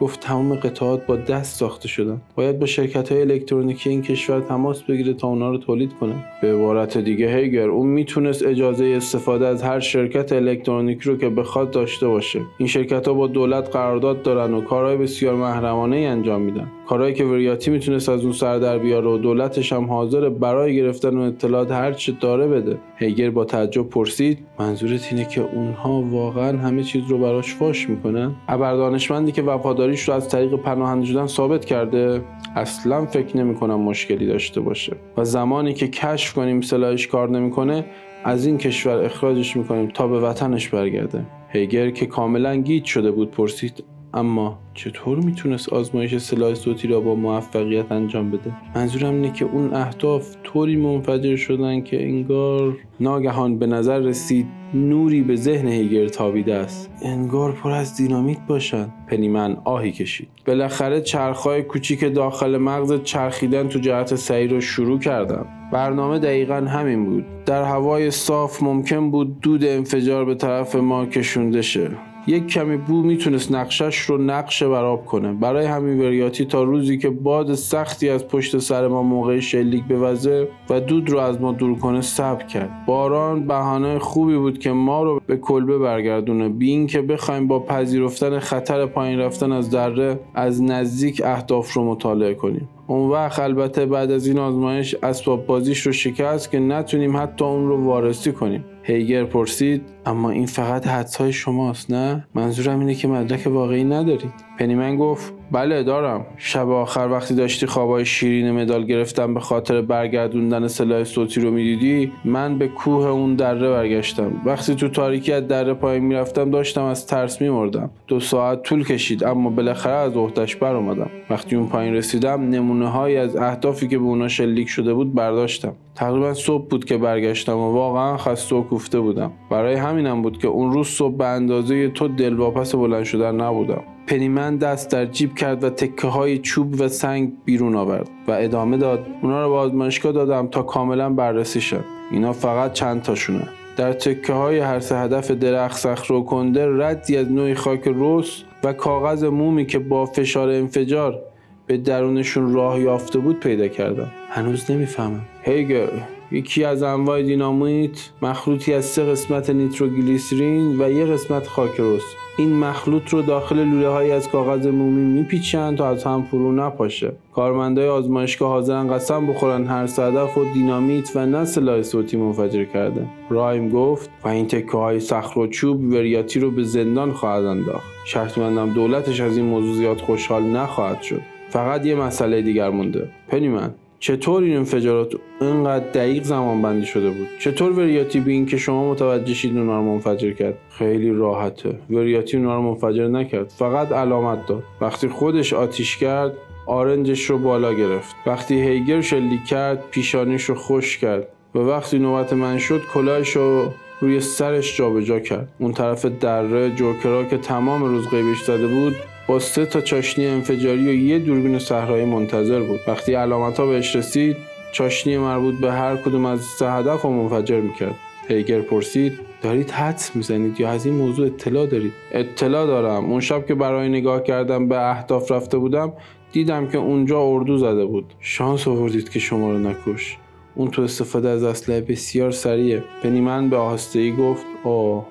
گفت 0.00 0.20
تمام 0.20 0.54
قطعات 0.54 1.06
با 1.06 1.16
دست 1.16 1.58
ساخته 1.58 1.88
شدن. 1.88 2.20
باید 2.36 2.58
با 2.58 2.66
شرکت 2.66 3.12
های 3.12 3.20
الکترونیکی 3.20 3.90
این 3.90 4.02
کشور 4.02 4.40
تماس 4.40 4.82
بگیره 4.82 5.12
تا 5.12 5.28
اونا 5.28 5.50
رو 5.50 5.58
تولید 5.58 5.92
کنه. 6.00 6.24
به 6.42 6.54
عبارت 6.54 6.98
دیگه 6.98 7.36
هیگر 7.36 7.68
اون 7.68 7.86
می‌تونست 7.86 8.46
اجازه 8.46 8.84
استفاده 8.84 9.46
از 9.46 9.62
هر 9.62 9.80
شرکت 9.80 10.32
الکترونیکی 10.32 11.10
رو 11.10 11.16
که 11.16 11.28
بخواد 11.28 11.70
داشته 11.70 12.08
باشه. 12.08 12.40
این 12.58 12.68
شرکت 12.68 13.08
ها 13.08 13.14
با 13.14 13.26
دولت 13.26 13.68
قرارداد 13.68 14.22
دارن 14.22 14.54
و 14.54 14.60
کارهای 14.60 14.96
بسیار 14.96 15.34
محرمانه 15.34 15.96
ای 15.96 16.06
انجام 16.06 16.40
میدن. 16.40 16.70
کارهایی 16.88 17.14
که 17.14 17.24
وریاتی 17.24 17.70
می‌تونست 17.70 18.08
از 18.08 18.22
اون 18.22 18.32
سر 18.32 18.58
در 18.58 18.78
بیاره 18.78 19.08
و 19.08 19.18
دولتش 19.18 19.72
هم 19.72 19.84
حاضر 19.84 20.28
برای 20.28 20.76
گرفتن 20.76 21.16
اون 21.16 21.26
اطلاعات 21.26 21.70
هر 21.70 21.92
چه 21.92 22.12
داره 22.20 22.46
بده. 22.46 22.78
هیگر 22.98 23.30
با 23.30 23.44
تعجب 23.44 23.88
پرسید 23.88 24.38
منظورت 24.58 25.08
اینه 25.12 25.24
که 25.24 25.40
اونها 25.54 26.02
واقعا 26.10 26.58
همه 26.58 26.82
چیز 26.82 27.02
رو 27.08 27.18
براش 27.18 27.54
فاش 27.54 27.88
می‌کنن؟ 27.88 28.34
ابردانشمندی 28.48 29.32
که 29.32 29.42
وفاداریش 29.86 30.08
رو 30.08 30.14
از 30.14 30.28
طریق 30.28 30.56
پناهنده 30.56 31.06
شدن 31.06 31.26
ثابت 31.26 31.64
کرده. 31.64 32.22
اصلا 32.56 33.06
فکر 33.06 33.36
نمی‌کنم 33.36 33.80
مشکلی 33.80 34.26
داشته 34.26 34.60
باشه. 34.60 34.96
و 35.16 35.24
زمانی 35.24 35.74
که 35.74 35.88
کشف 35.88 36.34
کنیم 36.34 36.60
سلاحش 36.60 37.06
کار 37.06 37.28
نمی‌کنه 37.28 37.84
از 38.24 38.46
این 38.46 38.58
کشور 38.58 39.04
اخراجش 39.04 39.56
می‌کنیم 39.56 39.88
تا 39.88 40.08
به 40.08 40.20
وطنش 40.20 40.68
برگرده. 40.68 41.26
هیگر 41.48 41.90
که 41.90 42.06
کاملا 42.06 42.56
گیج 42.56 42.84
شده 42.84 43.10
بود 43.10 43.30
پرسید 43.30 43.84
اما 44.14 44.58
چطور 44.74 45.18
می‌تونست 45.18 45.68
آزمایش 45.68 46.16
سلاح 46.16 46.54
صوتی 46.54 46.88
را 46.88 47.00
با 47.00 47.14
موفقیت 47.14 47.92
انجام 47.92 48.30
بده؟ 48.30 48.52
منظورم 48.74 49.14
اینه 49.14 49.32
که 49.32 49.44
اون 49.44 49.74
اهداف 49.74 50.36
طوری 50.44 50.76
منفجر 50.76 51.36
شدن 51.36 51.80
که 51.80 52.02
انگار 52.02 52.76
ناگهان 53.00 53.58
به 53.58 53.66
نظر 53.66 53.98
رسید 53.98 54.46
نوری 54.74 55.22
به 55.22 55.36
ذهن 55.36 55.68
هیگر 55.68 56.08
تابیده 56.08 56.54
است. 56.54 56.90
انگار 57.02 57.52
پر 57.52 57.70
از 57.70 57.96
دینامیت 57.96 58.38
باشن. 58.48 58.88
پنیمن 59.08 59.56
آهی 59.64 59.92
کشید. 59.92 60.28
بالاخره 60.46 61.00
چرخهای 61.00 61.62
کوچیک 61.62 62.14
داخل 62.14 62.56
مغز 62.56 63.02
چرخیدن 63.02 63.68
تو 63.68 63.78
جهت 63.78 64.14
سعی 64.14 64.48
رو 64.48 64.60
شروع 64.60 64.98
کردم. 64.98 65.46
برنامه 65.72 66.18
دقیقا 66.18 66.54
همین 66.54 67.04
بود. 67.04 67.24
در 67.46 67.62
هوای 67.62 68.10
صاف 68.10 68.62
ممکن 68.62 69.10
بود 69.10 69.40
دود 69.40 69.64
انفجار 69.64 70.24
به 70.24 70.34
طرف 70.34 70.76
ما 70.76 71.06
کشونده 71.06 71.62
شه. 71.62 71.90
یک 72.26 72.46
کمی 72.46 72.76
بو 72.76 73.02
می‌تونست 73.02 73.52
نقشش 73.52 73.98
رو 73.98 74.18
نقش 74.18 74.62
براب 74.62 75.04
کنه. 75.04 75.32
برای 75.32 75.66
همین 75.66 76.00
وریاتی 76.00 76.44
تا 76.44 76.62
روزی 76.62 76.98
که 76.98 77.10
باد 77.10 77.54
سختی 77.54 78.08
از 78.08 78.28
پشت 78.28 78.58
سر 78.58 78.88
ما 78.88 79.02
موقع 79.02 79.40
شلیک 79.40 79.84
بوزه 79.84 80.48
و 80.70 80.80
دود 80.80 81.10
رو 81.10 81.18
از 81.18 81.40
ما 81.40 81.52
دور 81.52 81.78
کنه 81.78 82.00
صبر 82.00 82.44
کرد. 82.44 82.70
باران 82.86 83.46
بهانه 83.46 83.98
خوبی 83.98 84.36
بود 84.36 84.58
که 84.58 84.72
ما 84.72 85.02
رو 85.02 85.20
به 85.26 85.36
کلبه 85.36 85.78
برگردونه. 85.78 86.48
بی 86.48 86.70
اینکه 86.70 87.02
بخوایم 87.02 87.46
با 87.46 87.60
پذیرفتن 87.60 88.38
خطر 88.38 88.86
پایین 88.86 89.18
رفتن 89.18 89.52
از 89.52 89.70
دره 89.70 90.20
از 90.34 90.62
نزدیک 90.62 91.22
اهداف 91.24 91.72
رو 91.72 91.84
مطالعه 91.84 92.34
کنیم. 92.34 92.68
اون 92.86 93.10
وقت 93.10 93.38
البته 93.38 93.86
بعد 93.86 94.10
از 94.10 94.26
این 94.26 94.38
آزمایش 94.38 94.94
اسباب 95.02 95.46
بازیش 95.46 95.86
رو 95.86 95.92
شکست 95.92 96.50
که 96.50 96.58
نتونیم 96.58 97.16
حتی 97.16 97.44
اون 97.44 97.68
رو 97.68 97.84
وارسی 97.84 98.32
کنیم. 98.32 98.64
هیگر 98.86 99.24
پرسید 99.24 99.82
اما 100.06 100.30
این 100.30 100.46
فقط 100.46 100.86
حدسهای 100.86 101.32
شماست 101.32 101.90
نه؟ 101.90 102.26
منظورم 102.34 102.80
اینه 102.80 102.94
که 102.94 103.08
مدرک 103.08 103.46
واقعی 103.46 103.84
ندارید. 103.84 104.32
پنیمن 104.58 104.96
گفت 104.96 105.32
بله 105.52 105.82
دارم. 105.82 106.26
شب 106.36 106.70
آخر 106.70 107.08
وقتی 107.12 107.34
داشتی 107.34 107.66
خوابای 107.66 108.04
شیرین 108.04 108.50
مدال 108.50 108.84
گرفتم 108.84 109.34
به 109.34 109.40
خاطر 109.40 109.80
برگردوندن 109.80 110.68
سلاح 110.68 111.04
صوتی 111.04 111.40
رو 111.40 111.50
می‌دیدی 111.50 112.12
من 112.24 112.58
به 112.58 112.68
کوه 112.68 113.06
اون 113.06 113.34
دره 113.34 113.70
برگشتم. 113.70 114.32
وقتی 114.44 114.74
تو 114.74 114.88
تاریکی 114.88 115.32
از 115.32 115.48
دره 115.48 115.74
پایین 115.74 116.04
می‌رفتم 116.04 116.50
داشتم 116.50 116.84
از 116.84 117.06
ترس 117.06 117.40
میمردم. 117.40 117.90
دو 118.08 118.20
ساعت 118.20 118.62
طول 118.62 118.84
کشید 118.84 119.24
اما 119.24 119.50
بالاخره 119.50 119.92
از 119.92 120.16
عهدهش 120.16 120.56
بر 120.56 120.76
اومدم 120.76 121.10
وقتی 121.30 121.56
اون 121.56 121.68
پایین 121.68 121.94
رسیدم 121.94 122.50
نمونه 122.50 122.88
های 122.88 123.16
از 123.16 123.36
اهدافی 123.36 123.88
که 123.88 123.98
به 123.98 124.04
اونا 124.04 124.28
شلیک 124.28 124.68
شده 124.68 124.94
بود 124.94 125.14
برداشتم. 125.14 125.72
تقریبا 125.94 126.34
صبح 126.34 126.68
بود 126.68 126.84
که 126.84 126.96
برگشتم 126.98 127.56
و 127.56 127.72
واقعا 127.72 128.16
خسته 128.16 128.56
و 128.56 128.62
کوفته 128.62 129.00
بودم. 129.00 129.32
برای 129.50 129.74
همینم 129.74 130.22
بود 130.22 130.38
که 130.38 130.48
اون 130.48 130.72
روز 130.72 130.86
صبح 130.86 131.16
به 131.16 131.26
اندازه 131.26 131.88
تو 131.88 132.08
دلواپس 132.08 132.74
بلند 132.74 133.04
شدن 133.04 133.40
نبودم. 133.40 133.82
پنیمن 134.06 134.56
دست 134.56 134.90
در 134.90 135.06
جیب 135.06 135.34
کرد 135.34 135.64
و 135.64 135.70
تکه 135.70 136.06
های 136.06 136.38
چوب 136.38 136.80
و 136.80 136.88
سنگ 136.88 137.32
بیرون 137.44 137.76
آورد 137.76 138.08
و 138.28 138.32
ادامه 138.32 138.76
داد. 138.76 139.06
اونا 139.22 139.42
رو 139.42 139.50
به 139.50 139.56
آزمایشگاه 139.56 140.12
دادم 140.12 140.46
تا 140.46 140.62
کاملا 140.62 141.10
بررسی 141.10 141.60
شد 141.60 141.84
اینا 142.10 142.32
فقط 142.32 142.72
چند 142.72 143.02
تاشونه. 143.02 143.48
در 143.76 143.92
تکه 143.92 144.32
های 144.32 144.58
هر 144.58 144.80
سه 144.80 144.98
هدف 144.98 145.30
درخت 145.30 145.78
صخره 145.78 146.16
و 146.16 146.22
کنده 146.22 146.66
ردی 146.84 147.16
از 147.16 147.32
نوعی 147.32 147.54
خاک 147.54 147.80
رس 147.86 148.42
و 148.64 148.72
کاغذ 148.72 149.24
مومی 149.24 149.66
که 149.66 149.78
با 149.78 150.06
فشار 150.06 150.48
انفجار 150.48 151.18
به 151.66 151.76
درونشون 151.76 152.54
راه 152.54 152.80
یافته 152.80 153.18
بود 153.18 153.40
پیدا 153.40 153.68
کردم. 153.68 154.10
هنوز 154.30 154.70
نمی‌فهمم. 154.70 155.20
هیگر 155.42 155.88
یکی 156.32 156.64
از 156.64 156.82
انواع 156.82 157.22
دینامیت 157.22 158.10
مخلوطی 158.22 158.74
از 158.74 158.84
سه 158.84 159.04
قسمت 159.04 159.50
نیتروگلیسرین 159.50 160.82
و 160.82 160.90
یه 160.90 161.04
قسمت 161.04 161.46
خاک 161.46 161.80
رس 161.80 162.02
این 162.38 162.56
مخلوط 162.56 163.08
رو 163.08 163.22
داخل 163.22 163.64
لوله 163.64 163.88
های 163.88 164.10
از 164.10 164.28
کاغذ 164.28 164.66
مومی 164.66 165.04
میپیچن 165.04 165.76
تا 165.76 165.88
از 165.88 166.04
هم 166.04 166.22
فرو 166.22 166.52
نپاشه. 166.52 167.12
کارمندای 167.34 167.88
آزمایشگاه 167.88 168.48
حاضرن 168.48 168.94
قسم 168.94 169.26
بخورن 169.26 169.66
هر 169.66 169.86
صدف 169.86 170.38
و 170.38 170.44
دینامیت 170.52 171.16
و 171.16 171.26
نه 171.26 171.44
سلاح 171.44 171.82
صوتی 171.82 172.16
منفجر 172.16 172.64
کرده. 172.64 173.06
رایم 173.30 173.68
گفت 173.68 174.10
و 174.24 174.28
این 174.28 174.46
تکه 174.46 174.76
های 174.76 175.00
صخر 175.00 175.38
و 175.38 175.46
چوب 175.46 175.80
وریاتی 175.92 176.40
رو 176.40 176.50
به 176.50 176.62
زندان 176.62 177.12
خواهد 177.12 177.44
انداخت. 177.44 177.86
شرطمندم 178.04 178.72
دولتش 178.72 179.20
از 179.20 179.36
این 179.36 179.46
موضوع 179.46 179.74
زیاد 179.74 180.00
خوشحال 180.00 180.42
نخواهد 180.42 181.02
شد. 181.02 181.20
فقط 181.48 181.86
یه 181.86 181.94
مسئله 181.94 182.42
دیگر 182.42 182.70
مونده. 182.70 183.08
پنیمن. 183.28 183.74
چطور 184.06 184.42
این 184.42 184.56
انفجارات 184.56 185.12
اینقدر 185.40 185.84
دقیق 185.84 186.22
زمان 186.22 186.62
بندی 186.62 186.86
شده 186.86 187.10
بود؟ 187.10 187.28
چطور 187.38 187.72
وریاتی 187.72 188.20
به 188.20 188.30
این 188.30 188.46
که 188.46 188.56
شما 188.56 188.90
متوجه 188.90 189.34
شید 189.34 189.58
اونا 189.58 189.76
رو 189.76 189.82
منفجر 189.82 190.32
کرد؟ 190.32 190.58
خیلی 190.70 191.10
راحته. 191.10 191.78
وریاتی 191.90 192.36
اونا 192.36 192.56
رو 192.56 192.62
منفجر 192.62 193.08
نکرد. 193.08 193.48
فقط 193.48 193.92
علامت 193.92 194.46
داد. 194.46 194.62
وقتی 194.80 195.08
خودش 195.08 195.52
آتیش 195.52 195.96
کرد 195.96 196.32
آرنجش 196.66 197.30
رو 197.30 197.38
بالا 197.38 197.72
گرفت. 197.72 198.16
وقتی 198.26 198.54
هیگر 198.54 199.00
شلیک 199.00 199.44
کرد 199.44 199.84
پیشانیش 199.90 200.44
رو 200.44 200.54
خوش 200.54 200.98
کرد. 200.98 201.28
و 201.54 201.58
وقتی 201.58 201.98
نوبت 201.98 202.32
من 202.32 202.58
شد 202.58 202.82
کلاهش 202.94 203.36
رو 203.36 203.72
روی 204.00 204.20
سرش 204.20 204.76
جابجا 204.76 205.20
کرد. 205.20 205.48
اون 205.58 205.72
طرف 205.72 206.06
دره 206.06 206.70
جوکرا 206.70 207.24
که 207.24 207.38
تمام 207.38 207.84
روز 207.84 208.08
قیبش 208.08 208.42
زده 208.42 208.66
بود 208.66 208.96
با 209.26 209.38
سه 209.38 209.66
تا 209.66 209.80
چاشنی 209.80 210.26
انفجاری 210.26 210.88
و 210.88 210.92
یه 210.92 211.18
دوربین 211.18 211.58
صحرایی 211.58 212.04
منتظر 212.04 212.60
بود. 212.60 212.80
وقتی 212.86 213.14
علامت 213.14 213.60
ها 213.60 213.66
بهش 213.66 213.96
رسید 213.96 214.36
چاشنی 214.72 215.18
مربوط 215.18 215.54
به 215.54 215.72
هر 215.72 215.96
کدوم 215.96 216.24
از 216.26 216.40
سه 216.40 216.72
هدف 216.72 217.02
رو 217.02 217.10
منفجر 217.10 217.60
می‌کرد. 217.60 217.94
هیگر 218.28 218.60
پرسید 218.60 219.12
دارید 219.42 219.70
حدس 219.70 220.16
می‌زنید 220.16 220.60
یا 220.60 220.70
از 220.70 220.86
این 220.86 220.94
موضوع 220.94 221.26
اطلاع 221.26 221.66
دارید? 221.66 221.92
اطلاع 222.12 222.66
دارم. 222.66 223.04
اون 223.04 223.20
شب 223.20 223.46
که 223.46 223.54
برای 223.54 223.88
نگاه 223.88 224.22
کردم 224.22 224.68
به 224.68 224.90
اهداف 224.90 225.30
رفته 225.30 225.58
بودم 225.58 225.92
دیدم 226.32 226.68
که 226.68 226.78
اونجا 226.78 227.20
اردو 227.22 227.58
زده 227.58 227.84
بود. 227.84 228.14
شانس 228.20 228.68
آوردید 228.68 229.08
که 229.08 229.18
شما 229.18 229.52
رو 229.52 229.58
نکش. 229.58 230.16
اون 230.54 230.70
تو 230.70 230.82
استفاده 230.82 231.28
از 231.28 231.42
اسلحه 231.42 231.80
بسیار 231.80 232.30
سریعه. 232.30 232.84
پنیمن 233.02 233.50
به 233.50 233.56
آهستگی 233.56 234.12
گفت 234.12 234.46
اوه. 234.64 235.06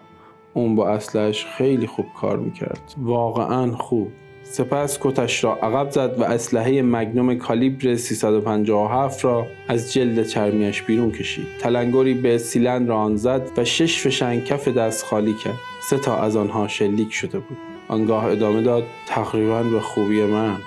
اون 0.55 0.75
با 0.75 0.89
اسلحش 0.89 1.45
خیلی 1.45 1.87
خوب 1.87 2.05
کار 2.15 2.37
می‌کرد. 2.37 2.93
واقعا 2.97 3.71
خوب. 3.71 4.11
سپس 4.43 4.97
کتش 5.01 5.43
را 5.43 5.55
عقب 5.55 5.89
زد 5.89 6.19
و 6.19 6.23
اسلحه 6.23 6.81
مگنوم 6.81 7.35
کالیبر 7.35 7.95
357 7.95 9.25
را 9.25 9.47
از 9.67 9.93
جلد 9.93 10.27
چرمیش 10.27 10.81
بیرون 10.81 11.11
کشید. 11.11 11.45
تلنگری 11.59 12.13
به 12.13 12.37
سیلندر 12.37 12.97
آن 12.97 13.15
زد 13.15 13.41
و 13.57 13.65
شش 13.65 14.01
فشنگ 14.01 14.43
کف 14.43 14.67
دست 14.67 15.05
خالی 15.05 15.33
کرد. 15.33 15.59
سه 15.89 15.97
تا 15.97 16.17
از 16.17 16.35
آنها 16.35 16.67
شلیک 16.67 17.13
شده 17.13 17.39
بود. 17.39 17.57
آنگاه 17.87 18.25
ادامه 18.25 18.61
داد 18.61 18.83
تقریبا 19.07 19.63
به 19.63 19.79
خوبی 19.79 20.21
من. 20.21 20.57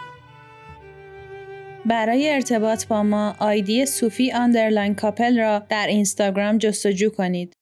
برای 1.87 2.31
ارتباط 2.31 2.87
با 2.87 3.03
ما 3.03 3.35
آیدی 3.38 3.87
صوفی 3.87 4.33
underline 4.33 4.94
کاپل 4.94 5.38
را 5.38 5.59
در 5.59 5.87
اینستاگرام 5.87 6.59
جستجو 6.59 7.11
کنید. 7.11 7.58